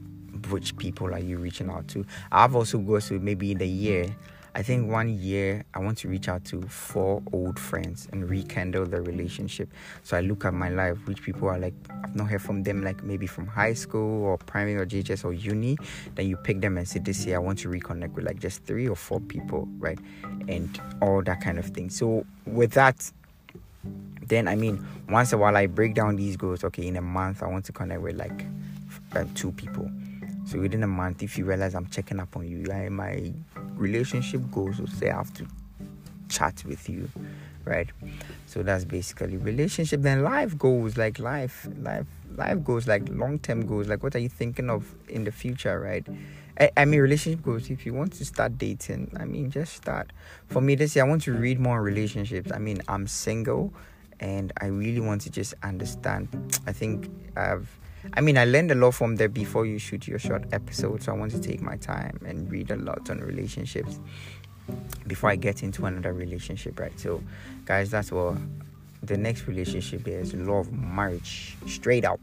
which 0.50 0.76
people 0.76 1.12
are 1.12 1.18
you 1.20 1.38
reaching 1.38 1.70
out 1.70 1.88
to? 1.88 2.04
I've 2.30 2.54
also 2.54 2.78
goes 2.78 3.08
to 3.08 3.18
maybe 3.18 3.52
in 3.52 3.58
the 3.58 3.68
year 3.68 4.14
I 4.54 4.62
think 4.62 4.90
one 4.90 5.18
year 5.18 5.64
I 5.72 5.78
want 5.78 5.96
to 5.98 6.08
reach 6.08 6.28
out 6.28 6.44
to 6.46 6.60
four 6.62 7.22
old 7.32 7.58
friends 7.58 8.06
and 8.12 8.28
rekindle 8.28 8.84
the 8.84 9.00
relationship. 9.00 9.70
So 10.02 10.14
I 10.16 10.20
look 10.20 10.44
at 10.44 10.52
my 10.52 10.68
life, 10.68 10.98
which 11.06 11.22
people 11.22 11.48
are 11.48 11.58
like, 11.58 11.72
I've 12.04 12.14
not 12.14 12.28
heard 12.28 12.42
from 12.42 12.62
them, 12.62 12.84
like 12.84 13.02
maybe 13.02 13.26
from 13.26 13.46
high 13.46 13.72
school 13.72 14.24
or 14.24 14.36
primary 14.36 14.76
or 14.76 14.84
JHS 14.84 15.24
or 15.24 15.32
uni. 15.32 15.78
Then 16.16 16.26
you 16.26 16.36
pick 16.36 16.60
them 16.60 16.76
and 16.76 16.86
say, 16.86 16.98
This 17.00 17.24
year 17.24 17.36
I 17.36 17.38
want 17.38 17.60
to 17.60 17.68
reconnect 17.68 18.12
with 18.12 18.26
like 18.26 18.40
just 18.40 18.62
three 18.64 18.86
or 18.86 18.96
four 18.96 19.20
people, 19.20 19.66
right? 19.78 19.98
And 20.48 20.78
all 21.00 21.22
that 21.22 21.40
kind 21.40 21.58
of 21.58 21.66
thing. 21.66 21.88
So 21.88 22.26
with 22.44 22.72
that, 22.72 23.10
then 24.26 24.48
I 24.48 24.54
mean, 24.54 24.86
once 25.08 25.32
a 25.32 25.38
while 25.38 25.56
I 25.56 25.66
break 25.66 25.94
down 25.94 26.16
these 26.16 26.36
goals. 26.36 26.62
Okay, 26.62 26.86
in 26.86 26.96
a 26.96 27.02
month 27.02 27.42
I 27.42 27.46
want 27.46 27.64
to 27.66 27.72
connect 27.72 28.02
with 28.02 28.16
like 28.16 28.44
uh, 29.14 29.24
two 29.34 29.52
people. 29.52 29.90
So 30.44 30.58
within 30.58 30.82
a 30.82 30.88
month, 30.88 31.22
if 31.22 31.38
you 31.38 31.44
realize 31.44 31.74
I'm 31.74 31.86
checking 31.86 32.20
up 32.20 32.36
on 32.36 32.46
you, 32.46 32.64
my 32.90 33.32
relationship 33.74 34.40
goals 34.50 34.80
will 34.80 34.88
say 34.88 35.10
I 35.10 35.16
have 35.16 35.32
to 35.34 35.46
chat 36.28 36.62
with 36.66 36.88
you, 36.88 37.08
right? 37.64 37.88
So 38.46 38.62
that's 38.62 38.84
basically 38.84 39.36
relationship. 39.36 40.02
Then 40.02 40.22
life 40.22 40.58
goals, 40.58 40.96
like 40.96 41.18
life, 41.18 41.68
life, 41.78 42.06
life 42.36 42.64
goals, 42.64 42.86
like 42.86 43.08
long 43.08 43.38
term 43.38 43.66
goals. 43.66 43.88
Like 43.88 44.02
what 44.02 44.14
are 44.16 44.20
you 44.20 44.28
thinking 44.28 44.68
of 44.68 44.94
in 45.08 45.24
the 45.24 45.32
future, 45.32 45.78
right? 45.78 46.06
I, 46.58 46.70
I 46.76 46.84
mean, 46.84 47.00
relationship 47.00 47.42
goals. 47.42 47.70
If 47.70 47.86
you 47.86 47.94
want 47.94 48.12
to 48.14 48.24
start 48.24 48.58
dating, 48.58 49.16
I 49.18 49.24
mean, 49.24 49.50
just 49.50 49.74
start. 49.74 50.12
For 50.48 50.60
me, 50.60 50.74
this 50.74 50.96
year 50.96 51.04
I 51.04 51.08
want 51.08 51.22
to 51.22 51.32
read 51.32 51.58
more 51.58 51.78
on 51.78 51.84
relationships. 51.84 52.50
I 52.52 52.58
mean, 52.58 52.82
I'm 52.88 53.06
single, 53.06 53.72
and 54.20 54.52
I 54.60 54.66
really 54.66 55.00
want 55.00 55.22
to 55.22 55.30
just 55.30 55.54
understand. 55.62 56.28
I 56.66 56.72
think 56.72 57.10
I've 57.36 57.68
I 58.14 58.20
mean, 58.20 58.36
I 58.36 58.44
learned 58.44 58.70
a 58.70 58.74
lot 58.74 58.92
from 58.92 59.16
there 59.16 59.28
before 59.28 59.66
you 59.66 59.78
shoot 59.78 60.06
your 60.06 60.18
short 60.18 60.44
episode, 60.52 61.02
so 61.02 61.12
I 61.12 61.16
want 61.16 61.32
to 61.32 61.40
take 61.40 61.60
my 61.60 61.76
time 61.76 62.18
and 62.26 62.50
read 62.50 62.70
a 62.70 62.76
lot 62.76 63.10
on 63.10 63.20
relationships 63.20 64.00
before 65.06 65.30
I 65.30 65.36
get 65.36 65.62
into 65.62 65.86
another 65.86 66.12
relationship, 66.12 66.78
right? 66.78 66.98
So, 66.98 67.22
guys, 67.64 67.90
that's 67.90 68.12
what 68.12 68.36
the 69.02 69.16
next 69.16 69.48
relationship 69.48 70.06
is 70.06 70.32
love 70.32 70.72
marriage 70.72 71.56
straight 71.66 72.04
up 72.04 72.20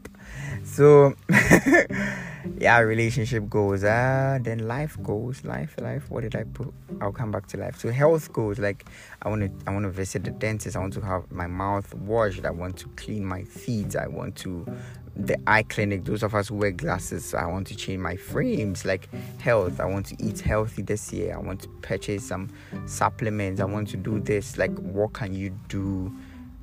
so 0.64 1.14
yeah 2.58 2.78
relationship 2.78 3.50
goals 3.50 3.84
uh 3.84 4.38
then 4.40 4.66
life 4.66 4.96
goes. 5.02 5.44
life 5.44 5.74
life 5.78 6.10
what 6.10 6.22
did 6.22 6.34
i 6.34 6.42
put 6.42 6.72
i'll 7.02 7.12
come 7.12 7.30
back 7.30 7.46
to 7.46 7.58
life 7.58 7.78
so 7.78 7.90
health 7.92 8.32
goes. 8.32 8.58
like 8.58 8.86
i 9.20 9.28
want 9.28 9.42
to 9.42 9.70
i 9.70 9.74
want 9.74 9.82
to 9.84 9.90
visit 9.90 10.24
the 10.24 10.30
dentist 10.30 10.74
i 10.74 10.80
want 10.80 10.92
to 10.92 11.02
have 11.02 11.30
my 11.30 11.46
mouth 11.46 11.92
washed 11.96 12.46
i 12.46 12.50
want 12.50 12.78
to 12.78 12.88
clean 12.96 13.24
my 13.26 13.44
feet 13.44 13.94
i 13.94 14.06
want 14.06 14.34
to 14.34 14.66
the 15.26 15.38
eye 15.46 15.62
clinic 15.62 16.04
those 16.04 16.22
of 16.22 16.34
us 16.34 16.48
who 16.48 16.54
wear 16.54 16.70
glasses 16.70 17.34
i 17.34 17.46
want 17.46 17.66
to 17.66 17.76
change 17.76 17.98
my 17.98 18.16
frames 18.16 18.84
like 18.84 19.08
health. 19.40 19.80
I 19.80 19.86
want 19.86 20.06
to 20.06 20.16
eat 20.18 20.40
healthy 20.40 20.82
this 20.82 21.12
year. 21.12 21.34
I 21.34 21.38
want 21.38 21.60
to 21.62 21.68
purchase 21.82 22.26
some 22.26 22.50
supplements. 22.86 23.60
I 23.60 23.64
want 23.64 23.88
to 23.88 23.96
do 23.96 24.20
this. 24.20 24.58
Like 24.58 24.76
what 24.78 25.12
can 25.12 25.34
you 25.34 25.50
do? 25.68 26.12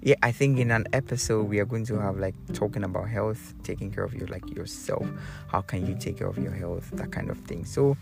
Yeah 0.02 0.16
i 0.22 0.32
think 0.32 0.60
in 0.60 0.70
an 0.72 0.86
episode 0.94 1.50
we 1.50 1.60
are 1.60 1.66
going 1.66 1.86
to 1.86 2.00
have 2.00 2.18
like 2.18 2.36
talking 2.54 2.84
about 2.84 3.10
health 3.10 3.56
taking 3.64 3.92
care 3.92 4.04
of 4.04 4.14
you 4.14 4.26
like 4.28 4.48
yourself. 4.56 5.06
How 5.48 5.62
can 5.62 5.86
you 5.88 5.96
take 5.96 6.18
care 6.20 6.28
of 6.28 6.38
your 6.38 6.54
health? 6.54 6.90
That 6.94 7.12
kind 7.12 7.30
of 7.30 7.40
thing. 7.40 7.66
So 7.66 7.98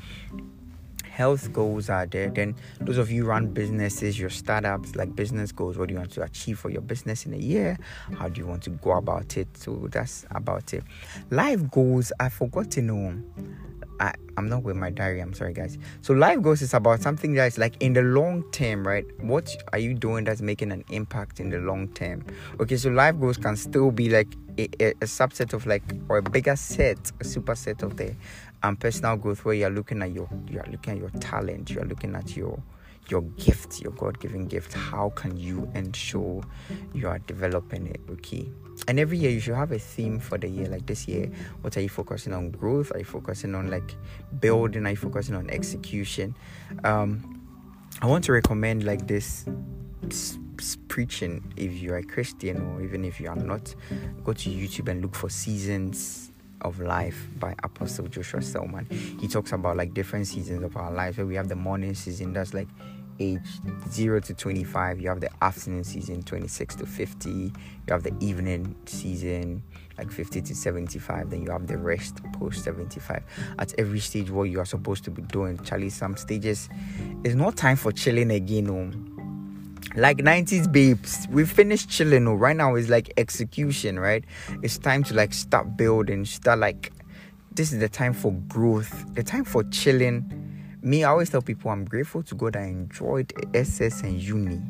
health 1.15 1.53
goals 1.53 1.89
are 1.89 2.05
there 2.05 2.29
then 2.29 2.53
those 2.81 2.97
of 2.97 3.09
you 3.09 3.25
run 3.25 3.47
businesses 3.47 4.19
your 4.19 4.29
startups 4.29 4.95
like 4.95 5.15
business 5.15 5.49
goals 5.53 5.77
what 5.77 5.87
do 5.87 5.93
you 5.93 5.99
want 5.99 6.11
to 6.11 6.21
achieve 6.21 6.59
for 6.59 6.69
your 6.69 6.81
business 6.81 7.25
in 7.25 7.33
a 7.33 7.37
year 7.37 7.77
how 8.17 8.27
do 8.27 8.41
you 8.41 8.45
want 8.45 8.61
to 8.61 8.69
go 8.69 8.91
about 8.91 9.37
it 9.37 9.47
so 9.55 9.87
that's 9.91 10.25
about 10.31 10.73
it 10.73 10.83
life 11.29 11.71
goals 11.71 12.11
i 12.19 12.27
forgot 12.27 12.69
to 12.69 12.81
oh. 12.81 12.83
know 12.83 13.23
I, 13.99 14.13
I'm 14.35 14.49
not 14.49 14.63
with 14.63 14.75
my 14.75 14.89
diary. 14.89 15.21
I'm 15.21 15.33
sorry, 15.33 15.53
guys. 15.53 15.77
So 16.01 16.13
life 16.13 16.41
goals 16.41 16.61
is 16.61 16.73
about 16.73 17.01
something 17.01 17.33
that's 17.33 17.57
like 17.57 17.81
in 17.81 17.93
the 17.93 18.01
long 18.01 18.43
term, 18.51 18.85
right? 18.85 19.05
What 19.21 19.55
are 19.71 19.79
you 19.79 19.93
doing 19.93 20.25
that's 20.25 20.41
making 20.41 20.73
an 20.73 20.83
impact 20.89 21.39
in 21.39 21.49
the 21.49 21.59
long 21.59 21.87
term? 21.89 22.25
Okay, 22.59 22.75
so 22.75 22.89
life 22.89 23.17
goals 23.17 23.37
can 23.37 23.55
still 23.55 23.91
be 23.91 24.09
like 24.09 24.35
a, 24.57 24.67
a, 24.81 24.89
a 24.89 25.05
subset 25.05 25.53
of 25.53 25.65
like 25.65 25.83
or 26.09 26.17
a 26.17 26.21
bigger 26.21 26.55
set, 26.55 26.97
a 27.19 27.23
superset 27.23 27.83
of 27.83 27.97
the 27.97 28.15
um, 28.63 28.75
personal 28.75 29.15
growth 29.17 29.45
where 29.45 29.55
you're 29.55 29.69
looking 29.69 30.01
at 30.01 30.11
your 30.11 30.29
you're 30.49 30.65
looking 30.69 30.93
at 30.93 30.99
your 30.99 31.09
talent, 31.21 31.69
you're 31.69 31.85
looking 31.85 32.15
at 32.15 32.35
your 32.35 32.61
your 33.09 33.21
gift, 33.21 33.81
your 33.81 33.91
God-given 33.91 34.47
gift. 34.47 34.73
How 34.73 35.09
can 35.09 35.37
you 35.37 35.69
ensure 35.75 36.43
you 36.93 37.07
are 37.07 37.19
developing 37.19 37.87
it? 37.87 38.01
Okay. 38.09 38.49
And 38.87 38.99
every 38.99 39.17
year 39.17 39.31
you 39.31 39.39
should 39.39 39.55
have 39.55 39.71
a 39.71 39.79
theme 39.79 40.19
for 40.19 40.37
the 40.37 40.47
year 40.49 40.67
like 40.67 40.85
this 40.85 41.07
year 41.07 41.31
what 41.61 41.77
are 41.77 41.81
you 41.81 41.89
focusing 41.89 42.33
on? 42.33 42.51
Growth? 42.51 42.91
Are 42.93 42.99
you 42.99 43.05
focusing 43.05 43.55
on 43.55 43.69
like 43.69 43.95
building? 44.39 44.85
Are 44.85 44.91
you 44.91 44.95
focusing 44.97 45.35
on 45.35 45.49
execution? 45.49 46.35
Um 46.83 47.31
i 48.01 48.07
want 48.07 48.25
to 48.25 48.33
recommend 48.33 48.83
like 48.83 49.07
this 49.07 49.45
preaching 50.89 51.41
if 51.55 51.73
you're 51.73 51.97
a 51.97 52.03
christian 52.03 52.61
or 52.61 52.81
even 52.81 53.05
if 53.05 53.19
you 53.19 53.29
are 53.29 53.35
not. 53.35 53.73
Go 54.23 54.33
to 54.33 54.49
youtube 54.49 54.89
and 54.89 55.01
look 55.01 55.15
for 55.15 55.29
seasons 55.29 56.24
of 56.61 56.79
life 56.79 57.27
by 57.39 57.55
apostle 57.63 58.07
joshua 58.07 58.41
selman. 58.41 58.87
He 59.19 59.27
talks 59.27 59.51
about 59.51 59.77
like 59.77 59.93
different 59.93 60.27
seasons 60.27 60.63
of 60.63 60.75
our 60.77 60.91
lives. 60.91 61.17
Where 61.17 61.25
we 61.25 61.35
have 61.35 61.49
the 61.49 61.55
morning 61.55 61.93
season 61.93 62.33
that's 62.33 62.53
like 62.53 62.67
age 63.19 63.39
0 63.89 64.19
to 64.19 64.33
25 64.33 64.99
you 64.99 65.07
have 65.07 65.21
the 65.21 65.29
afternoon 65.41 65.83
season 65.83 66.21
26 66.23 66.75
to 66.75 66.85
50 66.85 67.29
you 67.29 67.51
have 67.87 68.03
the 68.03 68.13
evening 68.19 68.75
season 68.85 69.63
like 69.97 70.11
50 70.11 70.41
to 70.41 70.55
75 70.55 71.29
then 71.29 71.41
you 71.41 71.49
have 71.49 71.67
the 71.67 71.77
rest 71.77 72.21
post 72.33 72.63
75 72.63 73.23
at 73.59 73.73
every 73.79 73.99
stage 73.99 74.29
what 74.29 74.43
you 74.43 74.59
are 74.59 74.65
supposed 74.65 75.05
to 75.05 75.11
be 75.11 75.21
doing. 75.21 75.57
Charlie 75.59 75.89
some 75.89 76.17
stages 76.17 76.67
it's 77.23 77.35
not 77.35 77.55
time 77.55 77.77
for 77.77 77.91
chilling 77.91 78.31
again 78.31 78.69
oh. 78.69 79.14
Like 79.95 80.17
90s 80.17 80.71
babes 80.71 81.27
we 81.31 81.45
finished 81.45 81.89
chilling 81.89 82.27
oh. 82.27 82.33
right 82.33 82.55
now 82.55 82.75
is 82.75 82.89
like 82.89 83.13
execution 83.17 83.99
right 83.99 84.23
it's 84.61 84.77
time 84.77 85.03
to 85.03 85.13
like 85.13 85.33
start 85.33 85.77
building 85.77 86.25
start 86.25 86.59
like 86.59 86.91
this 87.53 87.71
is 87.71 87.79
the 87.79 87.89
time 87.89 88.13
for 88.13 88.31
growth 88.47 89.05
the 89.15 89.23
time 89.23 89.43
for 89.43 89.63
chilling 89.65 90.45
me, 90.85 91.03
I 91.03 91.09
always 91.09 91.31
tell 91.31 91.41
people 91.41 91.71
I'm 91.71 91.83
grateful 91.83 92.21
to 92.23 92.35
God 92.35 92.55
I 92.55 92.65
enjoyed 92.65 93.33
SS 93.55 94.01
and 94.01 94.21
uni. 94.21 94.61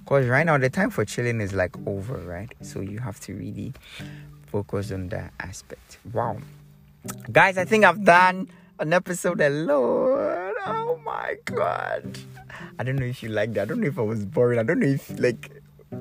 Because 0.00 0.26
right 0.26 0.44
now, 0.44 0.58
the 0.58 0.68
time 0.68 0.90
for 0.90 1.04
chilling 1.06 1.40
is 1.40 1.54
like 1.54 1.74
over, 1.86 2.18
right? 2.18 2.52
So 2.60 2.80
you 2.80 2.98
have 2.98 3.18
to 3.20 3.34
really 3.34 3.72
focus 4.46 4.92
on 4.92 5.08
that 5.08 5.32
aspect. 5.40 5.98
Wow. 6.12 6.36
Guys, 7.32 7.56
I 7.56 7.64
think 7.64 7.84
I've 7.84 8.04
done 8.04 8.48
an 8.78 8.92
episode 8.92 9.40
alone. 9.40 10.43
Oh 10.66 10.98
my 11.04 11.36
God. 11.44 12.18
I 12.78 12.84
don't 12.84 12.96
know 12.96 13.06
if 13.06 13.22
you 13.22 13.28
like 13.28 13.54
that. 13.54 13.62
I 13.62 13.64
don't 13.66 13.80
know 13.80 13.88
if 13.88 13.98
I 13.98 14.02
was 14.02 14.24
boring. 14.24 14.58
I 14.58 14.62
don't 14.62 14.80
know 14.80 14.86
if, 14.86 15.18
like, 15.18 15.50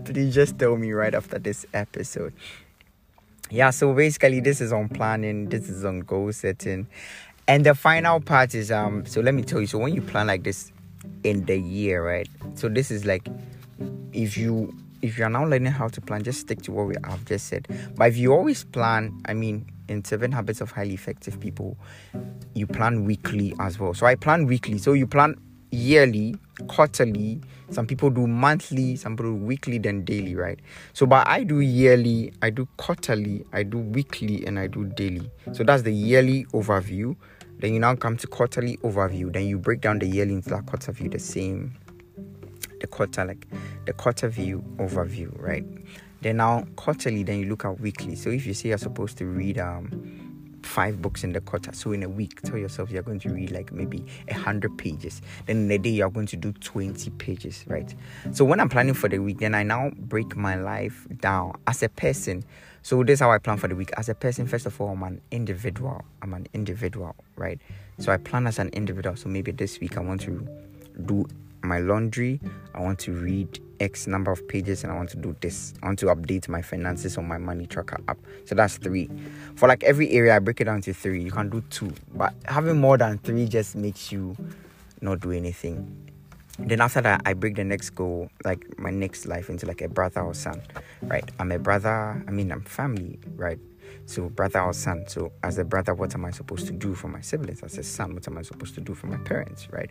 please 0.06 0.34
just 0.34 0.58
tell 0.58 0.78
me 0.78 0.92
right 0.92 1.14
after 1.14 1.40
this 1.40 1.66
episode. 1.74 2.34
Yeah, 3.50 3.70
so 3.70 3.94
basically, 3.94 4.40
this 4.40 4.62
is 4.62 4.74
on 4.74 4.90
planning, 4.90 5.50
this 5.50 5.70
is 5.70 5.86
on 5.86 6.00
goal 6.00 6.32
setting, 6.32 6.88
and 7.48 7.66
the 7.66 7.76
final 7.76 8.20
part 8.20 8.56
is 8.56 8.72
um 8.72 9.06
so 9.06 9.22
let 9.22 9.34
me 9.34 9.44
tell 9.44 9.60
you 9.60 9.68
so 9.68 9.78
when 9.78 9.94
you 9.94 10.02
plan 10.02 10.28
like 10.28 10.44
this 10.44 10.72
in 11.24 11.46
the 11.46 11.58
year 11.58 12.06
right 12.06 12.28
so 12.56 12.70
this 12.70 12.90
is 12.92 13.06
like 13.06 13.28
if 14.14 14.38
you 14.38 14.74
if 15.02 15.18
you're 15.18 15.30
now 15.30 15.46
learning 15.46 15.72
how 15.72 15.88
to 15.88 16.00
plan 16.00 16.24
just 16.24 16.40
stick 16.42 16.62
to 16.62 16.72
what 16.72 16.88
we 16.88 16.96
have 17.04 17.24
just 17.26 17.48
said 17.48 17.68
but 17.96 18.08
if 18.08 18.18
you 18.18 18.32
always 18.32 18.64
plan 18.64 19.14
i 19.26 19.34
mean 19.34 19.66
in 19.88 20.04
seven 20.06 20.32
habits 20.32 20.62
of 20.62 20.72
highly 20.72 20.94
effective 20.94 21.40
people 21.40 21.78
you 22.54 22.68
plan 22.68 23.06
weekly 23.06 23.54
as 23.60 23.80
well. 23.80 23.94
So 23.94 24.06
i 24.06 24.16
plan 24.16 24.46
weekly. 24.46 24.78
So 24.78 24.94
you 24.94 25.08
plan 25.08 25.36
yearly 25.72 26.36
quarterly. 26.68 27.42
Some 27.72 27.88
people 27.88 28.10
do 28.10 28.28
monthly 28.28 28.96
some 28.96 29.16
people 29.16 29.32
do 29.32 29.46
weekly 29.46 29.78
then 29.80 30.06
daily 30.06 30.36
right? 30.36 30.60
So 30.94 31.06
but 31.06 31.28
i 31.28 31.44
do 31.44 31.60
yearly 31.60 32.32
i 32.42 32.50
do 32.50 32.68
quarterly 32.78 33.44
i 33.54 33.64
do 33.64 33.80
weekly 33.80 34.46
and 34.46 34.60
i 34.60 34.68
do 34.68 34.86
daily. 34.86 35.32
So 35.52 35.64
that's 35.64 35.84
the 35.84 35.92
yearly 35.92 36.46
overview. 36.54 37.16
Then 37.60 37.74
you 37.74 37.80
now 37.80 37.96
come 37.96 38.18
to 38.18 38.28
quarterly 38.28 38.78
overview. 38.78 39.32
Then 39.32 39.46
you 39.46 39.58
break 39.58 39.82
down 39.82 40.00
the 40.00 40.06
yearly 40.08 40.34
into 40.34 40.50
that 40.50 40.66
quarter 40.66 40.92
view, 40.92 41.10
the 41.10 41.20
same, 41.20 41.74
the 42.82 42.88
quarter 42.88 43.26
like 43.26 43.48
the 43.86 43.94
quarter 43.94 44.28
view 44.28 44.64
overview, 44.78 45.32
right? 45.42 45.66
Then 46.24 46.38
now 46.38 46.66
quarterly, 46.76 47.24
then 47.24 47.40
you 47.40 47.46
look 47.46 47.66
at 47.66 47.80
weekly. 47.80 48.16
So 48.16 48.30
if 48.30 48.46
you 48.46 48.54
say 48.54 48.70
you're 48.70 48.78
supposed 48.78 49.18
to 49.20 49.26
read 49.26 49.60
um 49.60 50.20
five 50.64 51.02
books 51.02 51.24
in 51.24 51.34
the 51.34 51.42
quarter, 51.42 51.72
so 51.74 51.92
in 51.92 52.04
a 52.04 52.10
week, 52.10 52.42
tell 52.42 52.58
yourself 52.58 52.90
you're 52.90 53.04
going 53.04 53.20
to 53.20 53.30
read 53.30 53.52
like 53.52 53.72
maybe 53.72 54.06
a 54.30 54.34
hundred 54.34 54.78
pages. 54.78 55.22
Then 55.46 55.66
in 55.66 55.72
a 55.72 55.78
day 55.78 55.92
you're 55.92 56.10
going 56.10 56.28
to 56.28 56.38
do 56.38 56.52
twenty 56.54 57.12
pages, 57.12 57.64
right? 57.68 57.94
So 58.32 58.44
when 58.46 58.60
I'm 58.60 58.70
planning 58.70 58.96
for 58.96 59.10
the 59.10 59.20
week, 59.20 59.40
then 59.40 59.54
I 59.54 59.64
now 59.64 59.92
break 59.98 60.36
my 60.36 60.56
life 60.56 61.08
down 61.20 61.60
as 61.68 61.84
a 61.84 61.90
person 61.90 62.44
so 62.84 63.02
this 63.02 63.14
is 63.14 63.20
how 63.22 63.32
I 63.32 63.38
plan 63.38 63.58
for 63.58 63.70
the 63.70 63.78
week. 63.78 63.92
As 63.96 64.10
a 64.10 64.14
person, 64.14 64.46
first 64.46 64.66
of 64.66 64.80
all, 64.82 64.90
I'm 64.90 65.04
an 65.04 65.22
individual. 65.32 66.04
I'm 66.22 66.34
an 66.34 66.48
individual, 66.54 67.16
right? 67.38 67.58
So 68.00 68.12
I 68.12 68.18
plan 68.18 68.46
as 68.46 68.60
an 68.60 68.68
individual. 68.70 69.16
So 69.16 69.30
maybe 69.30 69.52
this 69.52 69.80
week 69.80 69.98
I 69.98 70.02
want 70.02 70.20
to 70.22 70.46
do 71.06 71.26
my 71.62 71.80
laundry. 71.80 72.42
I 72.76 72.82
want 72.82 73.00
to 73.00 73.14
read 73.14 73.58
X 73.84 74.08
number 74.08 74.32
of 74.32 74.48
pages 74.48 74.84
and 74.84 74.92
I 74.92 74.96
want 74.96 75.10
to 75.10 75.18
do 75.18 75.36
this. 75.42 75.74
I 75.84 75.88
want 75.88 76.00
to 76.00 76.08
update 76.08 76.48
my 76.50 76.62
finances 76.62 77.18
on 77.18 77.28
my 77.28 77.38
money 77.38 77.68
tracker 77.68 78.00
app. 78.08 78.18
So 78.46 78.56
that's 78.56 78.78
three. 78.78 79.10
For 79.56 79.68
like 79.68 79.84
every 79.84 80.10
area, 80.12 80.36
I 80.36 80.40
break 80.40 80.62
it 80.62 80.66
down 80.66 80.82
to 80.82 80.94
three. 80.94 81.24
You 81.24 81.32
can 81.32 81.50
do 81.50 81.62
two, 81.70 81.94
but 82.16 82.34
having 82.46 82.80
more 82.80 82.98
than 82.98 83.18
three 83.20 83.48
just 83.48 83.76
makes 83.76 84.12
you 84.12 84.36
not 85.02 85.20
do 85.20 85.32
anything 85.32 86.10
then 86.60 86.82
after 86.82 87.02
that 87.02 87.22
i 87.26 87.34
break 87.34 87.56
the 87.56 87.64
next 87.64 87.90
goal 87.92 88.30
like 88.46 88.78
my 88.78 88.92
next 88.92 89.26
life 89.26 89.50
into 89.50 89.66
like 89.66 89.82
a 89.82 89.90
brother 89.90 90.22
or 90.22 90.34
son 90.34 90.62
right 91.04 91.30
i'm 91.40 91.52
a 91.52 91.58
brother 91.58 92.24
i 92.28 92.32
mean 92.32 92.52
i'm 92.52 92.62
family 92.62 93.20
right 93.36 93.60
so 94.06 94.30
brother 94.30 94.62
or 94.62 94.74
son 94.74 95.06
so 95.08 95.32
as 95.44 95.58
a 95.58 95.64
brother 95.64 95.94
what 95.94 96.14
am 96.14 96.26
i 96.26 96.32
supposed 96.32 96.68
to 96.68 96.74
do 96.74 96.94
for 96.94 97.08
my 97.08 97.22
siblings? 97.22 97.62
As 97.64 97.78
a 97.78 97.84
son 97.84 98.14
what 98.14 98.28
am 98.28 98.38
i 98.38 98.42
supposed 98.42 98.76
to 98.76 98.82
do 98.82 98.94
for 98.94 99.08
my 99.08 99.18
parents 99.18 99.68
right? 99.72 99.90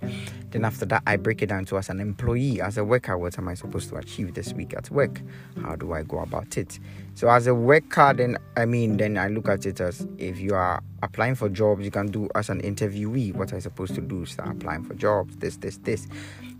Then 0.50 0.64
after 0.64 0.84
that 0.86 1.02
i 1.06 1.16
break 1.16 1.42
it 1.42 1.46
down 1.46 1.64
to 1.66 1.78
as 1.78 1.88
an 1.88 2.00
employee 2.00 2.60
as 2.60 2.78
a 2.78 2.84
worker 2.84 3.16
what 3.16 3.38
am 3.38 3.48
i 3.48 3.54
supposed 3.54 3.88
to 3.90 3.96
achieve 3.96 4.34
this 4.34 4.52
week 4.52 4.74
at 4.76 4.90
work? 4.90 5.20
How 5.62 5.76
do 5.76 5.92
i 5.92 6.02
go 6.02 6.18
about 6.18 6.56
it? 6.56 6.78
So 7.14 7.28
as 7.28 7.46
a 7.46 7.54
worker 7.54 8.12
then 8.14 8.36
i 8.56 8.64
mean 8.64 8.96
then 8.96 9.16
i 9.16 9.28
look 9.28 9.48
at 9.48 9.66
it 9.66 9.80
as 9.80 10.06
if 10.18 10.38
you 10.38 10.54
are 10.54 10.82
applying 11.02 11.34
for 11.34 11.48
jobs 11.48 11.84
you 11.84 11.90
can 11.90 12.06
do 12.06 12.28
as 12.34 12.48
an 12.48 12.60
interviewee 12.62 13.34
what 13.34 13.52
am 13.52 13.56
i 13.56 13.60
supposed 13.60 13.94
to 13.94 14.00
do? 14.00 14.24
Start 14.26 14.50
applying 14.50 14.84
for 14.84 14.94
jobs 14.94 15.36
this 15.36 15.56
this 15.56 15.78
this 15.78 16.06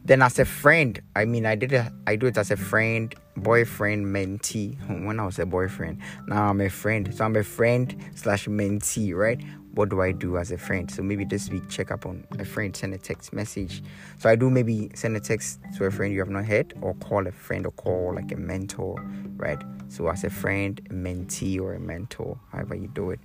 then 0.05 0.23
as 0.23 0.38
a 0.38 0.45
friend, 0.45 1.01
I 1.15 1.25
mean, 1.25 1.47
I 1.47 1.55
did 1.55 1.73
it. 1.73 1.93
I 2.07 2.17
do 2.17 2.27
it 2.27 2.37
as 2.37 2.51
a 2.51 2.57
friend, 2.57 3.15
boyfriend, 3.37 4.07
mentee. 4.07 4.79
Hmm, 4.81 5.05
when 5.05 5.21
I 5.21 5.27
was 5.27 5.38
a 5.38 5.47
boyfriend, 5.47 5.99
now 6.27 6.51
I'm 6.51 6.61
a 6.61 6.69
friend. 6.69 7.15
So 7.15 7.25
I'm 7.25 7.37
a 7.37 7.45
friend 7.45 7.95
slash 8.15 8.49
mentee, 8.49 9.15
right? 9.15 9.41
What 9.75 9.88
do 9.88 10.03
I 10.03 10.12
do 10.12 10.37
as 10.37 10.51
a 10.51 10.59
friend? 10.59 10.91
So 10.91 11.03
maybe 11.03 11.25
this 11.25 11.49
week 11.49 11.69
check 11.69 11.91
up 11.91 12.05
on 12.05 12.27
a 12.38 12.45
friend, 12.45 12.77
send 12.77 12.95
a 12.95 12.99
text 12.99 13.33
message. 13.33 13.83
So 14.19 14.29
I 14.29 14.37
do 14.37 14.51
maybe 14.51 14.91
send 14.95 15.17
a 15.17 15.21
text 15.21 15.61
to 15.79 15.85
a 15.85 15.91
friend 15.91 16.12
you 16.12 16.19
have 16.19 16.29
not 16.29 16.45
heard, 16.45 16.75
or 16.83 16.95
call 16.95 17.27
a 17.27 17.33
friend, 17.33 17.65
or 17.65 17.71
call 17.71 18.15
like 18.15 18.33
a 18.33 18.37
mentor, 18.37 18.97
right? 19.37 19.62
So 19.88 20.09
as 20.09 20.25
a 20.25 20.31
friend, 20.31 20.81
a 20.91 20.93
mentee, 20.93 21.61
or 21.61 21.75
a 21.75 21.81
mentor, 21.81 22.38
however 22.51 22.75
you 22.75 22.88
do 22.88 23.12
it. 23.12 23.21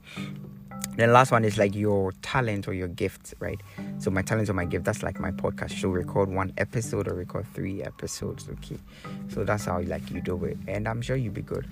Then 0.95 1.13
last 1.13 1.31
one 1.31 1.45
is 1.45 1.57
like 1.57 1.75
your 1.75 2.11
talent 2.23 2.67
or 2.67 2.73
your 2.73 2.87
gift, 2.87 3.35
right? 3.39 3.61
So 3.99 4.09
my 4.09 4.23
talent 4.23 4.49
or 4.49 4.53
my 4.53 4.65
gift, 4.65 4.85
that's 4.85 5.03
like 5.03 5.19
my 5.19 5.31
podcast. 5.31 5.79
So 5.79 5.89
record 5.89 6.29
one 6.29 6.53
episode 6.57 7.07
or 7.07 7.13
record 7.13 7.45
three 7.53 7.83
episodes, 7.83 8.49
okay? 8.49 8.79
So 9.29 9.43
that's 9.43 9.65
how 9.65 9.79
like 9.81 10.09
you 10.09 10.21
do 10.21 10.43
it, 10.45 10.57
and 10.67 10.87
I'm 10.87 11.01
sure 11.01 11.15
you'll 11.15 11.33
be 11.33 11.43
good. 11.43 11.67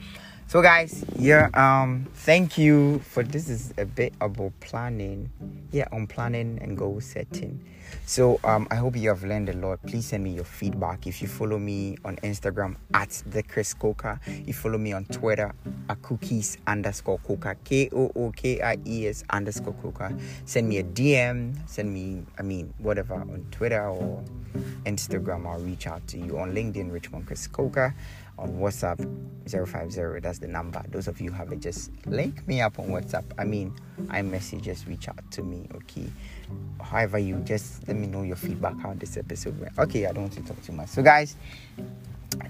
So 0.48 0.62
guys, 0.62 1.04
yeah, 1.18 1.50
um, 1.56 2.06
thank 2.14 2.56
you 2.56 3.00
for 3.00 3.24
this 3.24 3.50
is 3.50 3.74
a 3.80 3.86
bit 3.86 4.14
about 4.22 4.54
planning, 4.60 5.32
yeah, 5.72 5.88
on 5.92 6.06
planning 6.06 6.60
and 6.62 6.78
goal 6.78 7.02
setting. 7.02 7.66
So 8.06 8.40
um, 8.44 8.68
I 8.70 8.76
hope 8.76 8.96
you 8.96 9.10
have 9.10 9.24
learned 9.24 9.50
a 9.50 9.54
lot. 9.54 9.80
Please 9.88 10.06
send 10.06 10.24
me 10.24 10.30
your 10.30 10.44
feedback. 10.44 11.08
If 11.08 11.20
you 11.24 11.28
follow 11.28 11.58
me 11.58 11.98
on 12.06 12.18
Instagram 12.18 12.76
at 12.94 13.24
the 13.26 13.42
Chris 13.42 13.74
Coker, 13.74 14.20
you 14.46 14.54
follow 14.54 14.78
me 14.78 14.94
on 14.94 15.06
Twitter 15.06 15.52
at 15.90 16.02
cookies 16.04 16.60
underscore 16.68 17.18
coca 17.20 17.56
K 17.64 17.90
O 17.92 18.12
O 18.16 18.32
K 18.32 18.62
I 18.62 18.78
E 18.86 19.08
S 19.08 19.24
underscore 19.32 19.74
coca. 19.82 20.16
Send 20.46 20.70
me 20.70 20.78
a 20.78 20.84
DM. 20.84 21.58
Send 21.68 21.92
me, 21.92 22.24
I 22.38 22.44
mean, 22.44 22.72
whatever 22.78 23.16
on 23.16 23.48
Twitter 23.50 23.88
or 23.88 24.24
Instagram. 24.86 25.48
I'll 25.48 25.60
reach 25.60 25.88
out 25.88 26.06
to 26.10 26.20
you 26.20 26.38
on 26.38 26.54
LinkedIn, 26.54 26.92
Richmond 26.92 27.26
Chris 27.26 27.48
Coker 27.48 27.96
on 28.38 28.54
WhatsApp 28.54 29.00
050. 29.48 30.20
That's 30.20 30.40
the 30.40 30.48
number. 30.48 30.84
Those 30.90 31.08
of 31.08 31.22
you 31.22 31.32
have 31.32 31.52
it, 31.52 31.60
just 31.60 31.92
link 32.06 32.48
me 32.48 32.62
up 32.62 32.80
on 32.80 32.88
WhatsApp. 32.88 33.26
I 33.38 33.44
mean, 33.44 33.74
I 34.10 34.22
message, 34.22 34.64
just 34.64 34.88
reach 34.88 35.08
out 35.08 35.20
to 35.32 35.44
me, 35.44 35.68
okay? 35.76 36.08
However, 36.82 37.18
you 37.18 37.38
just 37.40 37.88
let 37.88 37.98
me 37.98 38.08
know 38.08 38.24
your 38.24 38.36
feedback 38.36 38.80
how 38.80 38.94
this 38.94 39.18
episode 39.18 39.60
went. 39.60 39.78
Okay, 39.78 40.06
I 40.06 40.12
don't 40.12 40.24
want 40.24 40.34
to 40.34 40.42
talk 40.42 40.62
too 40.64 40.74
much. 40.74 40.90
So, 40.90 41.02
guys, 41.02 41.36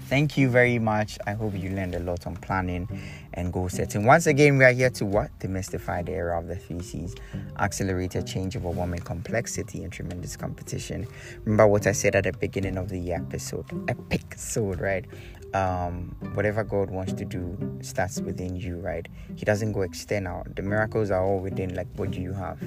thank 0.08 0.36
you 0.36 0.48
very 0.48 0.78
much. 0.78 1.18
I 1.26 1.32
hope 1.32 1.54
you 1.54 1.70
learned 1.70 1.94
a 1.94 2.00
lot 2.00 2.26
on 2.26 2.36
planning 2.36 2.88
and 3.34 3.52
goal 3.52 3.68
setting. 3.68 4.04
Once 4.04 4.26
again, 4.26 4.58
we 4.58 4.64
are 4.64 4.72
here 4.72 4.90
to 4.90 5.04
what? 5.04 5.30
Demystify 5.38 6.04
the 6.04 6.12
era 6.12 6.38
of 6.38 6.48
the 6.48 6.56
three 6.56 6.82
C's, 6.82 7.14
accelerated 7.58 8.26
change, 8.26 8.56
overwhelming 8.56 9.00
complexity, 9.00 9.84
and 9.84 9.92
tremendous 9.92 10.36
competition. 10.36 11.06
Remember 11.44 11.66
what 11.66 11.86
I 11.86 11.92
said 11.92 12.16
at 12.16 12.24
the 12.24 12.32
beginning 12.32 12.76
of 12.78 12.88
the 12.88 13.12
episode? 13.12 13.66
Epic 13.88 14.26
episode, 14.36 14.80
right? 14.80 15.04
Um, 15.54 16.14
whatever 16.34 16.64
God 16.64 16.90
wants 16.90 17.12
to 17.14 17.24
do 17.24 17.56
starts 17.80 18.20
within 18.20 18.56
you, 18.56 18.76
right? 18.78 19.06
He 19.36 19.44
doesn't 19.44 19.72
go 19.72 19.82
external. 19.82 20.44
The 20.54 20.62
miracles 20.62 21.10
are 21.10 21.22
all 21.22 21.38
within. 21.38 21.74
Like, 21.74 21.88
what 21.96 22.10
do 22.10 22.20
you 22.20 22.32
have? 22.32 22.58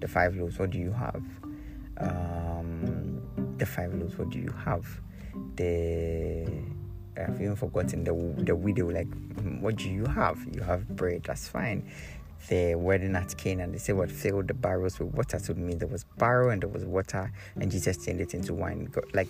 The 0.00 0.08
five 0.08 0.36
loaves. 0.36 0.58
What 0.58 0.70
do 0.70 0.78
you 0.78 0.92
have? 0.92 1.22
Um, 1.98 3.22
the 3.58 3.66
five 3.66 3.94
loaves. 3.94 4.18
What 4.18 4.30
do 4.30 4.38
you 4.38 4.52
have? 4.64 4.86
The 5.56 6.46
I've 7.16 7.40
even 7.40 7.56
forgotten 7.56 8.04
the 8.04 8.12
the 8.42 8.56
widow. 8.56 8.90
Like, 8.90 9.08
what 9.60 9.76
do 9.76 9.88
you 9.90 10.04
have? 10.06 10.44
You 10.52 10.62
have 10.62 10.88
bread. 10.88 11.24
That's 11.24 11.48
fine. 11.48 11.90
The 12.48 12.74
wedding 12.74 13.16
at 13.16 13.34
Cana, 13.38 13.66
they 13.68 13.78
say 13.78 13.94
what 13.94 14.10
filled 14.10 14.48
the 14.48 14.54
barrels 14.54 14.98
with 14.98 15.14
water. 15.14 15.38
So 15.38 15.52
it 15.52 15.56
means 15.56 15.78
there 15.78 15.88
was 15.88 16.04
barrel 16.18 16.50
and 16.50 16.60
there 16.60 16.68
was 16.68 16.84
water, 16.84 17.32
and 17.56 17.70
Jesus 17.70 17.96
turned 18.04 18.20
it 18.20 18.34
into 18.34 18.52
wine. 18.52 18.90
God, 18.92 19.06
like 19.14 19.28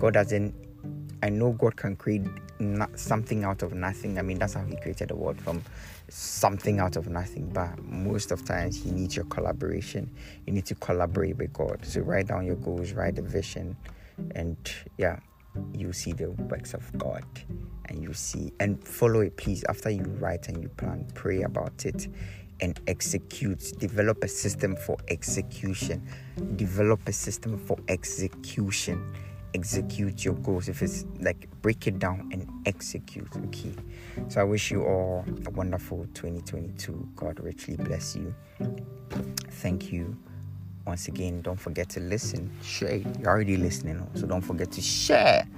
God 0.00 0.14
doesn't 0.14 0.52
I 1.22 1.28
know 1.28 1.52
God 1.52 1.76
can 1.76 1.96
create 1.96 2.22
something 2.94 3.44
out 3.44 3.62
of 3.62 3.74
nothing. 3.74 4.18
I 4.18 4.22
mean, 4.22 4.38
that's 4.38 4.54
how 4.54 4.64
He 4.64 4.76
created 4.76 5.08
the 5.08 5.16
world 5.16 5.40
from 5.40 5.62
something 6.08 6.78
out 6.78 6.96
of 6.96 7.08
nothing. 7.08 7.48
But 7.50 7.82
most 7.82 8.30
of 8.30 8.44
times, 8.44 8.82
He 8.82 8.90
needs 8.90 9.16
your 9.16 9.24
collaboration. 9.26 10.10
You 10.46 10.52
need 10.52 10.66
to 10.66 10.74
collaborate 10.76 11.36
with 11.36 11.52
God. 11.52 11.84
So 11.84 12.00
write 12.02 12.28
down 12.28 12.46
your 12.46 12.56
goals, 12.56 12.92
write 12.92 13.16
the 13.16 13.22
vision, 13.22 13.76
and 14.34 14.56
yeah, 14.98 15.18
you 15.72 15.92
see 15.92 16.12
the 16.12 16.30
works 16.30 16.74
of 16.74 16.96
God, 16.98 17.24
and 17.86 18.02
you 18.02 18.12
see 18.12 18.52
and 18.60 18.82
follow 18.82 19.20
it. 19.20 19.36
Please, 19.36 19.64
after 19.68 19.90
you 19.90 20.04
write 20.18 20.48
and 20.48 20.62
you 20.62 20.68
plan, 20.68 21.06
pray 21.14 21.42
about 21.42 21.84
it 21.84 22.08
and 22.60 22.80
execute. 22.86 23.72
Develop 23.78 24.24
a 24.24 24.28
system 24.28 24.76
for 24.76 24.96
execution. 25.08 26.06
Develop 26.56 27.06
a 27.06 27.12
system 27.12 27.58
for 27.58 27.76
execution 27.88 29.12
execute 29.56 30.22
your 30.22 30.34
goals. 30.34 30.68
If 30.68 30.82
it's 30.82 31.06
like 31.18 31.48
break 31.62 31.86
it 31.86 31.98
down 31.98 32.28
and 32.30 32.46
execute 32.66 33.28
okay? 33.46 33.74
So 34.28 34.40
i 34.42 34.44
wish 34.44 34.70
you 34.70 34.84
all 34.84 35.24
a 35.46 35.50
wonderful 35.50 36.06
2022 36.12 37.08
god 37.16 37.40
richly 37.40 37.76
bless 37.76 38.14
you. 38.14 38.34
Thank 39.62 39.90
you 39.92 40.14
once 40.86 41.08
again. 41.08 41.40
Don't 41.40 41.58
forget 41.58 41.88
to 41.90 42.00
listen 42.00 42.50
share. 42.62 42.96
You're 42.96 43.30
already 43.30 43.56
listening 43.56 44.06
so 44.14 44.26
don't 44.26 44.42
forget 44.42 44.70
to 44.72 44.82
share 44.82 45.48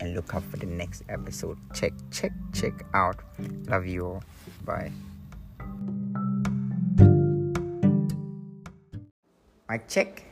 and 0.00 0.14
look 0.14 0.34
out 0.34 0.42
for 0.42 0.56
the 0.56 0.66
next 0.66 1.04
episode. 1.08 1.58
Check 1.74 1.92
check 2.10 2.32
check 2.52 2.74
out. 2.92 3.20
Love 3.68 3.86
you 3.86 4.06
all. 4.06 4.22
Bye. 4.64 4.90
I 9.68 9.78
check 9.78 10.24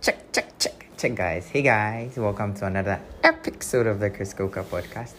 check 0.00 0.32
check 0.32 0.56
check 0.60 0.77
Check 0.98 1.14
guys. 1.14 1.46
Hey 1.46 1.62
guys, 1.62 2.16
welcome 2.16 2.54
to 2.54 2.66
another 2.66 3.00
episode 3.22 3.86
of 3.86 4.00
the 4.00 4.10
Chris 4.10 4.34
Coker 4.34 4.64
podcast. 4.64 5.12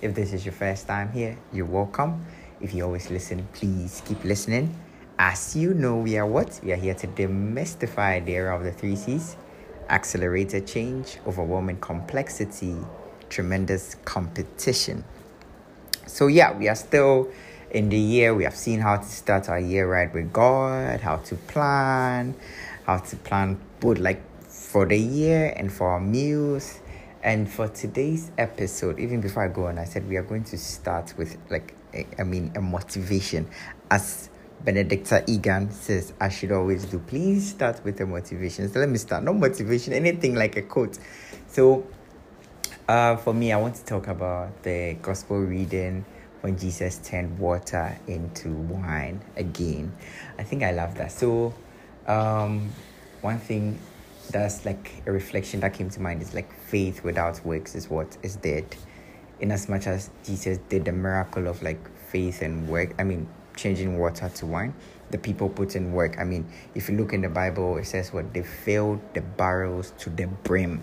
If 0.00 0.14
this 0.14 0.32
is 0.32 0.46
your 0.46 0.52
first 0.52 0.86
time 0.86 1.10
here, 1.10 1.36
you're 1.52 1.66
welcome. 1.66 2.24
If 2.60 2.72
you 2.72 2.84
always 2.84 3.10
listen, 3.10 3.44
please 3.52 4.00
keep 4.04 4.22
listening. 4.22 4.72
As 5.18 5.56
you 5.56 5.74
know, 5.74 5.96
we 5.96 6.16
are 6.18 6.24
what? 6.24 6.60
We 6.62 6.70
are 6.70 6.76
here 6.76 6.94
to 6.94 7.08
demystify 7.08 8.24
the 8.24 8.36
era 8.36 8.56
of 8.56 8.62
the 8.62 8.70
three 8.70 8.94
C's 8.94 9.36
accelerated 9.90 10.68
change, 10.68 11.18
overwhelming 11.26 11.80
complexity, 11.80 12.76
tremendous 13.28 13.96
competition. 14.04 15.02
So, 16.06 16.28
yeah, 16.28 16.56
we 16.56 16.68
are 16.68 16.76
still 16.76 17.28
in 17.72 17.88
the 17.88 17.98
year. 17.98 18.36
We 18.36 18.44
have 18.44 18.54
seen 18.54 18.78
how 18.78 18.98
to 18.98 19.04
start 19.04 19.48
our 19.48 19.58
year 19.58 19.90
right 19.90 20.14
with 20.14 20.32
God, 20.32 21.00
how 21.00 21.16
to 21.16 21.34
plan, 21.34 22.36
how 22.84 22.98
to 22.98 23.16
plan 23.16 23.60
both 23.80 23.98
like 23.98 24.22
for 24.54 24.86
the 24.86 24.96
year 24.96 25.52
and 25.56 25.72
for 25.72 25.88
our 25.90 26.00
meals. 26.00 26.80
And 27.22 27.50
for 27.50 27.68
today's 27.68 28.30
episode, 28.36 28.98
even 29.00 29.20
before 29.20 29.44
I 29.44 29.48
go 29.48 29.66
on, 29.66 29.78
I 29.78 29.84
said 29.84 30.06
we 30.08 30.16
are 30.16 30.22
going 30.22 30.44
to 30.44 30.58
start 30.58 31.14
with, 31.16 31.36
like, 31.50 31.74
a, 31.94 32.06
I 32.18 32.22
mean, 32.22 32.52
a 32.54 32.60
motivation. 32.60 33.48
As 33.90 34.28
Benedicta 34.62 35.24
Egan 35.26 35.70
says, 35.70 36.12
I 36.20 36.28
should 36.28 36.52
always 36.52 36.84
do. 36.84 36.98
Please 36.98 37.50
start 37.50 37.82
with 37.82 38.00
a 38.00 38.06
motivation. 38.06 38.70
So 38.70 38.78
let 38.78 38.90
me 38.90 38.98
start. 38.98 39.24
No 39.24 39.32
motivation, 39.32 39.94
anything 39.94 40.34
like 40.34 40.56
a 40.56 40.62
quote. 40.62 40.98
So, 41.48 41.86
uh, 42.86 43.16
for 43.16 43.32
me, 43.32 43.52
I 43.52 43.56
want 43.56 43.76
to 43.76 43.84
talk 43.84 44.06
about 44.08 44.62
the 44.62 44.96
gospel 45.00 45.38
reading 45.38 46.04
when 46.42 46.58
Jesus 46.58 46.98
turned 46.98 47.38
water 47.38 47.98
into 48.06 48.52
wine 48.52 49.22
again. 49.36 49.92
I 50.38 50.42
think 50.42 50.62
I 50.62 50.72
love 50.72 50.94
that. 50.96 51.10
So, 51.10 51.54
um, 52.06 52.70
one 53.22 53.38
thing 53.38 53.78
that's 54.30 54.64
like 54.64 55.02
a 55.06 55.12
reflection 55.12 55.60
that 55.60 55.74
came 55.74 55.90
to 55.90 56.00
mind. 56.00 56.22
Is 56.22 56.34
like 56.34 56.52
faith 56.52 57.04
without 57.04 57.44
works 57.44 57.74
is 57.74 57.88
what 57.88 58.16
is 58.22 58.36
dead. 58.36 58.76
In 59.40 59.50
as 59.50 59.68
much 59.68 59.86
as 59.86 60.10
jesus 60.24 60.58
did 60.68 60.84
the 60.84 60.92
miracle 60.92 61.48
of 61.48 61.60
like 61.62 61.90
faith 62.08 62.40
and 62.40 62.68
work 62.68 62.94
i 62.98 63.04
mean 63.04 63.26
changing 63.56 63.98
water 63.98 64.28
to 64.28 64.46
wine 64.46 64.72
the 65.10 65.18
people 65.18 65.48
put 65.48 65.76
in 65.76 65.92
work. 65.92 66.18
I 66.18 66.24
mean 66.24 66.44
if 66.74 66.88
you 66.88 66.96
look 66.96 67.12
in 67.12 67.20
the 67.20 67.28
bible 67.28 67.76
it 67.76 67.86
says 67.86 68.12
what? 68.12 68.32
They 68.34 68.42
filled 68.42 69.00
the 69.14 69.20
barrels 69.20 69.92
to 69.98 70.10
the 70.10 70.26
brim 70.26 70.80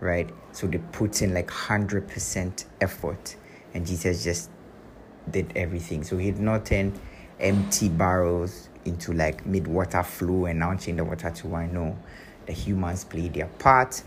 right? 0.00 0.28
So 0.52 0.66
they 0.66 0.78
put 0.78 1.22
in 1.22 1.32
like 1.34 1.48
100% 1.48 2.64
effort. 2.80 3.36
And 3.72 3.86
jesus 3.86 4.22
just 4.22 4.50
did 5.30 5.52
everything. 5.56 6.04
So 6.04 6.16
he 6.16 6.30
did 6.30 6.40
not 6.40 6.66
turn 6.66 6.98
empty 7.40 7.88
barrels 7.88 8.68
into 8.84 9.12
like 9.12 9.44
mid 9.46 9.66
water 9.66 10.02
flow 10.02 10.44
and 10.44 10.60
now 10.60 10.76
change 10.76 10.98
the 10.98 11.04
water 11.04 11.30
to 11.30 11.48
wine. 11.48 11.72
No 11.72 11.98
the 12.46 12.52
humans 12.52 13.04
play 13.04 13.28
their 13.28 13.46
part 13.46 14.02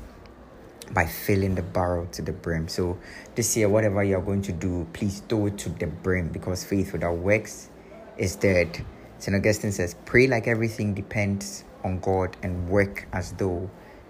by 0.91 1.05
filling 1.05 1.55
the 1.55 1.61
barrel 1.61 2.07
to 2.07 2.21
the 2.21 2.31
brim. 2.31 2.67
So 2.67 2.97
this 3.35 3.57
year, 3.57 3.69
whatever 3.69 4.03
you're 4.03 4.21
going 4.21 4.41
to 4.43 4.53
do, 4.53 4.87
please 4.93 5.21
do 5.21 5.47
it 5.47 5.57
to 5.59 5.69
the 5.69 5.87
brim 5.87 6.29
because 6.29 6.63
faith 6.63 6.93
without 6.93 7.17
works 7.17 7.69
is 8.17 8.35
dead. 8.35 8.83
St. 9.19 9.35
Augustine 9.35 9.71
says, 9.71 9.95
pray 10.05 10.27
like 10.27 10.47
everything 10.47 10.93
depends 10.93 11.63
on 11.83 11.99
God 11.99 12.37
and 12.43 12.69
work 12.69 13.07
as 13.13 13.33
though 13.33 13.69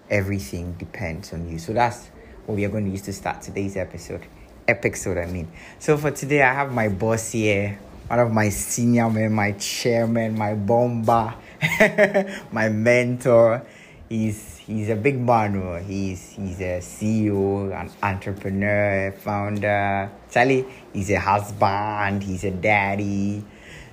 everything 0.09 0.73
depends 0.73 1.33
on 1.33 1.49
you. 1.49 1.59
So 1.59 1.73
that's 1.73 2.07
what 2.45 2.55
we 2.55 2.65
are 2.65 2.69
going 2.69 2.85
to 2.85 2.91
use 2.91 3.03
to 3.03 3.13
start 3.13 3.41
today's 3.41 3.77
episode. 3.77 4.25
Episode, 4.67 5.17
I 5.17 5.25
mean. 5.25 5.49
So 5.79 5.97
for 5.97 6.11
today, 6.11 6.41
I 6.41 6.53
have 6.53 6.73
my 6.73 6.89
boss 6.89 7.31
here, 7.31 7.79
one 8.07 8.19
of 8.19 8.31
my 8.31 8.49
senior 8.49 9.09
men, 9.09 9.31
my 9.31 9.53
chairman, 9.53 10.37
my 10.37 10.53
bomber, 10.53 11.33
my 12.51 12.69
mentor 12.69 13.65
he's 14.09 14.57
he's 14.57 14.89
a 14.89 14.95
big 14.95 15.19
man. 15.19 15.83
He's 15.85 16.31
he's 16.31 16.59
a 16.59 16.79
CEO, 16.79 17.79
an 17.79 17.91
entrepreneur, 18.01 19.11
founder. 19.11 20.11
Charlie, 20.31 20.65
he's 20.93 21.09
a 21.11 21.19
husband. 21.19 22.23
He's 22.23 22.43
a 22.43 22.51
daddy. 22.51 23.43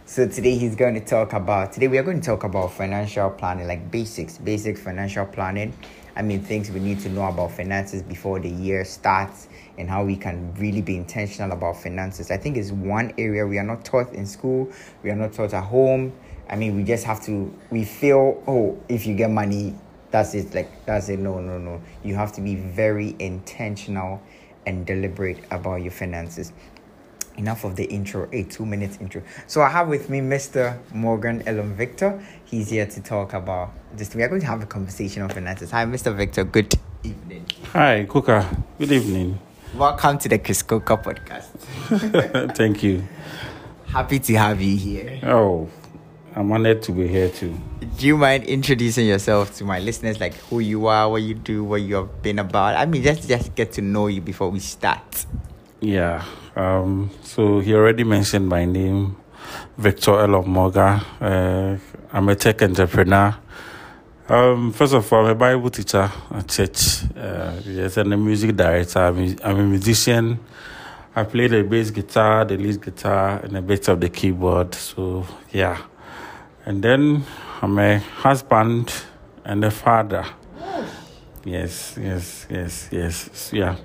So 0.07 0.29
today 0.29 0.57
he's 0.57 0.77
going 0.77 0.95
to 0.95 1.01
talk 1.01 1.33
about. 1.33 1.73
Today 1.73 1.89
we 1.89 1.99
are 1.99 2.03
going 2.03 2.21
to 2.21 2.27
talk 2.27 2.45
about 2.45 2.73
financial 2.73 3.31
planning, 3.31 3.67
like 3.67 3.91
basics, 3.91 4.39
basic 4.39 4.77
financial 4.77 5.27
planning. 5.27 5.73
I 6.17 6.23
mean 6.23 6.43
things 6.43 6.71
we 6.71 6.79
need 6.79 7.01
to 7.01 7.09
know 7.09 7.27
about 7.27 7.53
finances 7.53 8.03
before 8.03 8.39
the 8.39 8.49
year 8.49 8.85
starts 8.85 9.49
and 9.79 9.91
how 9.91 10.05
we 10.05 10.17
can 10.17 10.55
really 10.55 10.83
be 10.83 10.97
intentional 10.97 11.51
about 11.51 11.83
finances. 11.83 12.31
I 12.31 12.37
think 12.37 12.57
it's 12.57 12.71
one 12.71 13.13
area 13.19 13.45
we 13.45 13.59
are 13.59 13.65
not 13.65 13.85
taught 13.85 14.13
in 14.13 14.25
school. 14.27 14.71
We 15.03 15.11
are 15.11 15.17
not 15.17 15.33
taught 15.33 15.55
at 15.55 15.65
home 15.65 16.13
I 16.49 16.57
mean, 16.57 16.77
we 16.77 16.85
just 16.85 17.05
have 17.05 17.23
to. 17.25 17.53
We 17.71 17.85
feel, 17.85 18.43
oh, 18.47 18.79
if 18.89 19.07
you 19.07 19.15
get 19.15 19.31
money, 19.31 19.75
that's 20.15 20.33
it. 20.33 20.55
Like 20.55 20.87
that's 20.87 21.09
it. 21.09 21.19
No, 21.19 21.41
no, 21.41 21.59
no. 21.59 21.83
You 22.05 22.15
have 22.15 22.31
to 22.35 22.41
be 22.41 22.55
very 22.55 23.17
intentional 23.19 24.23
and 24.65 24.87
deliberate 24.87 25.41
about 25.51 25.83
your 25.83 25.91
finances. 25.91 26.53
Enough 27.37 27.65
of 27.65 27.75
the 27.75 27.83
intro, 27.87 28.29
a 28.33 28.45
two 28.45 28.65
minutes 28.65 28.97
intro. 29.01 29.23
So 29.49 29.61
I 29.61 29.69
have 29.71 29.89
with 29.89 30.09
me 30.09 30.21
Mr. 30.21 30.79
Morgan 30.93 31.43
Elon 31.49 31.75
Victor. 31.75 32.25
He's 32.45 32.71
here 32.71 32.87
to 32.87 33.01
talk 33.03 33.33
about 33.33 33.73
this. 33.97 34.15
We 34.15 34.23
are 34.23 34.29
going 34.29 34.41
to 34.43 34.47
have 34.47 34.63
a 34.63 34.67
conversation 34.67 35.23
on 35.23 35.31
finances. 35.31 35.73
Hi, 35.73 35.85
Mr. 35.85 36.15
Victor. 36.15 36.45
Good 36.45 36.75
evening. 37.03 37.47
Hi, 37.73 38.05
Kuka. 38.05 38.57
Good 38.79 38.93
evening. 38.93 39.41
Welcome 39.75 40.19
to 40.19 40.29
the 40.29 40.39
Chris 40.39 40.63
Coca 40.63 40.97
podcast. 40.97 42.55
Thank 42.57 42.85
you. 42.85 43.03
Happy 43.87 44.21
to 44.21 44.35
have 44.37 44.63
you 44.63 44.77
here. 44.77 45.19
Oh, 45.25 45.69
I'm 46.37 46.51
honored 46.51 46.83
to 46.83 46.93
be 46.93 47.07
here 47.07 47.29
too. 47.29 47.57
Do 47.97 48.07
you 48.07 48.17
mind 48.17 48.45
introducing 48.45 49.07
yourself 49.07 49.55
to 49.59 49.65
my 49.65 49.79
listeners, 49.79 50.19
like 50.19 50.35
who 50.51 50.59
you 50.59 50.87
are, 50.89 51.09
what 51.09 51.23
you 51.23 51.35
do, 51.35 51.63
what 51.63 51.83
you 51.83 51.95
have 51.95 52.23
been 52.23 52.41
about? 52.41 52.75
I 52.75 52.87
mean, 52.87 53.05
just 53.05 53.29
just 53.29 53.55
get 53.55 53.73
to 53.73 53.83
know 53.83 54.09
you 54.09 54.21
before 54.21 54.51
we 54.51 54.59
start. 54.59 55.27
Yeah. 55.81 56.25
Um, 56.57 57.11
so 57.23 57.61
he 57.61 57.73
already 57.75 58.03
mentioned 58.03 58.49
my 58.49 58.65
name, 58.65 59.17
Victor 59.79 60.19
Elon 60.19 60.49
Morgan. 60.49 61.01
Uh, 61.21 61.79
I'm 62.13 62.29
a 62.29 62.35
tech 62.35 62.63
entrepreneur. 62.63 63.37
Um, 64.29 64.73
first 64.73 64.95
of 64.95 65.13
all, 65.13 65.27
I'm 65.27 65.33
a 65.33 65.35
Bible 65.37 65.71
teacher 65.71 66.11
at 66.33 66.49
church. 66.49 67.05
Uh, 67.17 67.61
yes, 67.65 67.97
and 67.97 68.13
a 68.13 68.17
music 68.17 68.57
director. 68.57 68.99
I'm, 68.99 69.37
I'm 69.45 69.59
a 69.59 69.65
musician. 69.65 70.41
I 71.15 71.23
play 71.23 71.47
the 71.47 71.63
bass 71.63 71.91
guitar, 71.91 72.45
the 72.45 72.57
lead 72.57 72.83
guitar, 72.83 73.39
and 73.39 73.57
a 73.57 73.63
bit 73.63 73.87
of 73.87 74.01
the 74.01 74.09
keyboard. 74.09 74.75
So 74.75 75.25
yeah, 75.53 75.81
and 76.67 76.83
then 76.83 77.25
I'm 77.63 77.79
a 77.79 77.99
husband 77.99 78.93
and 79.45 79.65
a 79.65 79.71
father. 79.71 80.25
Yes, 81.45 81.99
yes, 82.01 82.47
yes, 82.49 82.89
yes. 82.91 83.51
Yeah. 83.53 83.77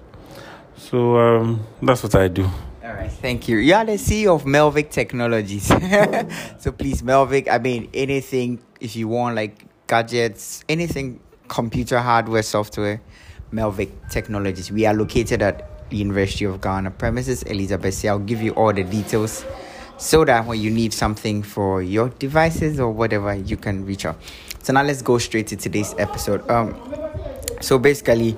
So 0.78 1.18
um, 1.18 1.66
that's 1.82 2.04
what 2.04 2.16
I 2.16 2.30
do. 2.30 2.44
All 2.84 2.94
right, 2.96 3.12
thank 3.12 3.48
you. 3.48 3.58
You 3.58 3.76
are 3.76 3.86
the 3.86 3.94
CEO 3.94 4.34
of 4.34 4.46
Melvic 4.46 4.90
Technologies. 4.90 5.68
so 6.58 6.72
please, 6.72 7.02
Melvic, 7.02 7.48
I 7.50 7.58
mean, 7.58 7.90
anything, 7.94 8.60
if 8.80 8.96
you 8.96 9.08
want 9.08 9.36
like 9.36 9.66
gadgets, 9.88 10.64
anything, 10.70 11.20
computer 11.50 12.00
hardware, 12.00 12.44
software, 12.44 13.02
Melvic 13.52 13.92
Technologies. 14.10 14.72
We 14.72 14.86
are 14.86 14.94
located 14.94 15.42
at 15.42 15.70
University 15.90 16.46
of 16.46 16.62
Ghana 16.62 16.92
premises, 16.92 17.44
Elizabeth. 17.44 18.06
I'll 18.06 18.20
give 18.20 18.42
you 18.42 18.52
all 18.54 18.72
the 18.72 18.84
details 18.84 19.44
so 20.00 20.24
that 20.24 20.46
when 20.46 20.60
you 20.60 20.72
need 20.72 20.94
something 20.94 21.44
for 21.44 21.84
your 21.84 22.08
devices 22.10 22.80
or 22.80 22.90
whatever, 22.90 23.36
you 23.36 23.58
can 23.58 23.86
reach 23.86 24.06
out. 24.06 24.18
So 24.64 24.72
now 24.72 24.82
let's 24.84 25.02
go 25.02 25.18
straight 25.18 25.48
to 25.48 25.58
today's 25.58 25.94
episode. 25.98 26.50
Um, 26.50 26.74
so 27.60 27.78
basically, 27.78 28.38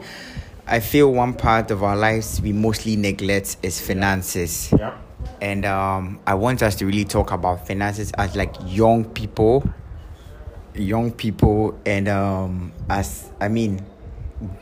I 0.66 0.80
feel 0.80 1.14
one 1.14 1.36
part 1.36 1.70
of 1.70 1.84
our 1.84 1.96
lives 1.96 2.42
we 2.42 2.52
mostly 2.52 2.96
neglect 2.96 3.58
is 3.62 3.80
finances. 3.80 4.74
Yeah. 4.78 4.98
And 5.40 5.64
um, 5.66 6.20
I 6.26 6.34
want 6.34 6.64
us 6.64 6.76
to 6.78 6.86
really 6.86 7.06
talk 7.06 7.32
about 7.32 7.68
finances 7.68 8.12
as 8.18 8.36
like 8.36 8.56
young 8.66 9.06
people, 9.06 9.64
young 10.74 11.12
people, 11.12 11.80
and 11.86 12.08
um, 12.08 12.72
as 12.90 13.30
I 13.40 13.50
mean, 13.50 13.86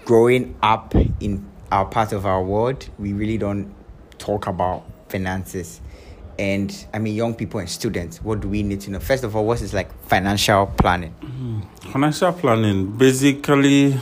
growing 0.03 0.55
up 0.61 0.93
in 1.21 1.45
our 1.71 1.85
part 1.85 2.11
of 2.11 2.25
our 2.25 2.43
world, 2.43 2.89
we 2.97 3.13
really 3.13 3.37
don't 3.37 3.73
talk 4.17 4.47
about 4.47 4.83
finances. 5.07 5.79
And 6.39 6.73
I 6.93 6.99
mean, 6.99 7.15
young 7.15 7.35
people 7.35 7.59
and 7.59 7.69
students, 7.69 8.23
what 8.23 8.39
do 8.39 8.47
we 8.47 8.63
need 8.63 8.79
to 8.81 8.91
know? 8.91 9.01
First 9.01 9.25
of 9.25 9.35
all, 9.35 9.45
what 9.45 9.59
is 9.59 9.73
like 9.73 9.91
financial 10.03 10.67
planning? 10.67 11.13
Mm-hmm. 11.21 11.91
Financial 11.91 12.31
planning, 12.31 12.97
basically, 12.97 13.99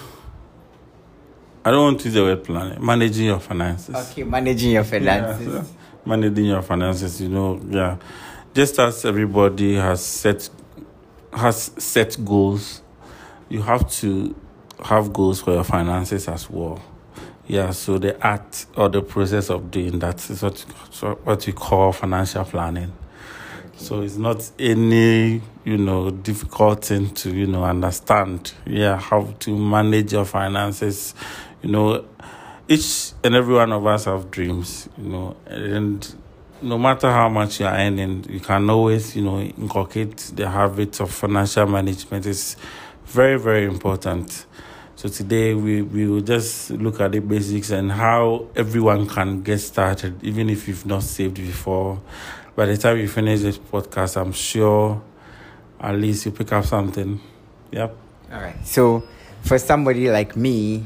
I 1.65 1.71
don't 1.71 1.83
want 1.83 1.99
to 2.01 2.05
use 2.05 2.13
the 2.13 2.21
word 2.21 2.43
planning, 2.43 2.85
managing 2.85 3.25
your 3.25 3.39
finances. 3.39 3.95
Okay, 4.11 4.23
managing 4.23 4.73
your 4.73 4.83
finances. 4.83 5.51
Yeah, 5.51 5.63
managing 6.05 6.45
your 6.45 6.61
finances, 6.61 7.19
you 7.19 7.29
know, 7.29 7.59
yeah. 7.67 7.97
Just 8.53 8.77
as 8.77 9.03
everybody 9.03 9.73
has 9.73 10.05
set 10.05 10.47
has 11.33 11.71
set 11.79 12.23
goals, 12.23 12.83
you 13.49 13.63
have 13.63 13.89
to 13.93 14.35
have 14.83 15.11
goals 15.11 15.41
for 15.41 15.53
your 15.53 15.63
finances 15.63 16.27
as 16.27 16.47
well. 16.47 16.79
Yeah, 17.47 17.71
so 17.71 17.97
the 17.97 18.21
art 18.21 18.65
or 18.75 18.89
the 18.89 19.01
process 19.01 19.49
of 19.49 19.71
doing 19.71 19.99
that 19.99 20.29
is 20.29 20.43
what 20.43 20.59
what 21.23 21.47
we 21.47 21.53
call 21.53 21.93
financial 21.93 22.43
planning. 22.43 22.91
So 23.77 24.01
it's 24.01 24.17
not 24.17 24.51
any 24.59 25.41
you 25.63 25.77
know 25.77 26.09
difficult 26.09 26.83
thing 26.83 27.13
to 27.15 27.33
you 27.33 27.47
know 27.47 27.63
understand. 27.63 28.53
Yeah, 28.65 28.97
how 28.97 29.33
to 29.39 29.57
manage 29.57 30.11
your 30.11 30.25
finances. 30.25 31.15
You 31.61 31.71
know, 31.71 32.05
each 32.67 33.13
and 33.23 33.33
every 33.33 33.55
one 33.55 33.71
of 33.71 33.85
us 33.87 34.05
have 34.05 34.29
dreams. 34.29 34.89
You 34.97 35.07
know, 35.07 35.37
and 35.45 36.15
no 36.61 36.77
matter 36.77 37.09
how 37.09 37.29
much 37.29 37.61
you 37.61 37.67
are 37.67 37.75
earning, 37.75 38.25
you 38.29 38.41
can 38.41 38.69
always 38.69 39.15
you 39.15 39.23
know 39.23 39.39
inculcate 39.39 40.17
the 40.35 40.49
habit 40.49 40.99
of 40.99 41.11
financial 41.11 41.65
management. 41.65 42.25
It's 42.25 42.57
very 43.05 43.39
very 43.39 43.63
important. 43.63 44.47
So 44.97 45.09
today 45.09 45.53
we, 45.53 45.83
we 45.83 46.07
will 46.07 46.21
just 46.21 46.71
look 46.71 46.99
at 47.01 47.11
the 47.11 47.19
basics 47.19 47.69
and 47.69 47.91
how 47.91 48.47
everyone 48.55 49.07
can 49.07 49.43
get 49.43 49.59
started, 49.59 50.23
even 50.23 50.49
if 50.49 50.67
you've 50.67 50.87
not 50.87 51.03
saved 51.03 51.35
before. 51.35 52.01
By 52.55 52.65
the 52.65 52.77
time 52.77 52.97
you 52.97 53.07
finish 53.07 53.41
this 53.41 53.59
podcast, 53.59 54.19
I'm 54.19 54.31
sure 54.31 54.99
at 55.79 55.93
least 55.93 56.25
you 56.25 56.31
pick 56.31 56.51
up 56.51 56.65
something. 56.65 57.21
Yep. 57.69 57.95
All 58.33 58.41
right. 58.41 58.55
So 58.65 59.03
for 59.43 59.59
somebody 59.59 60.09
like 60.09 60.35
me, 60.35 60.83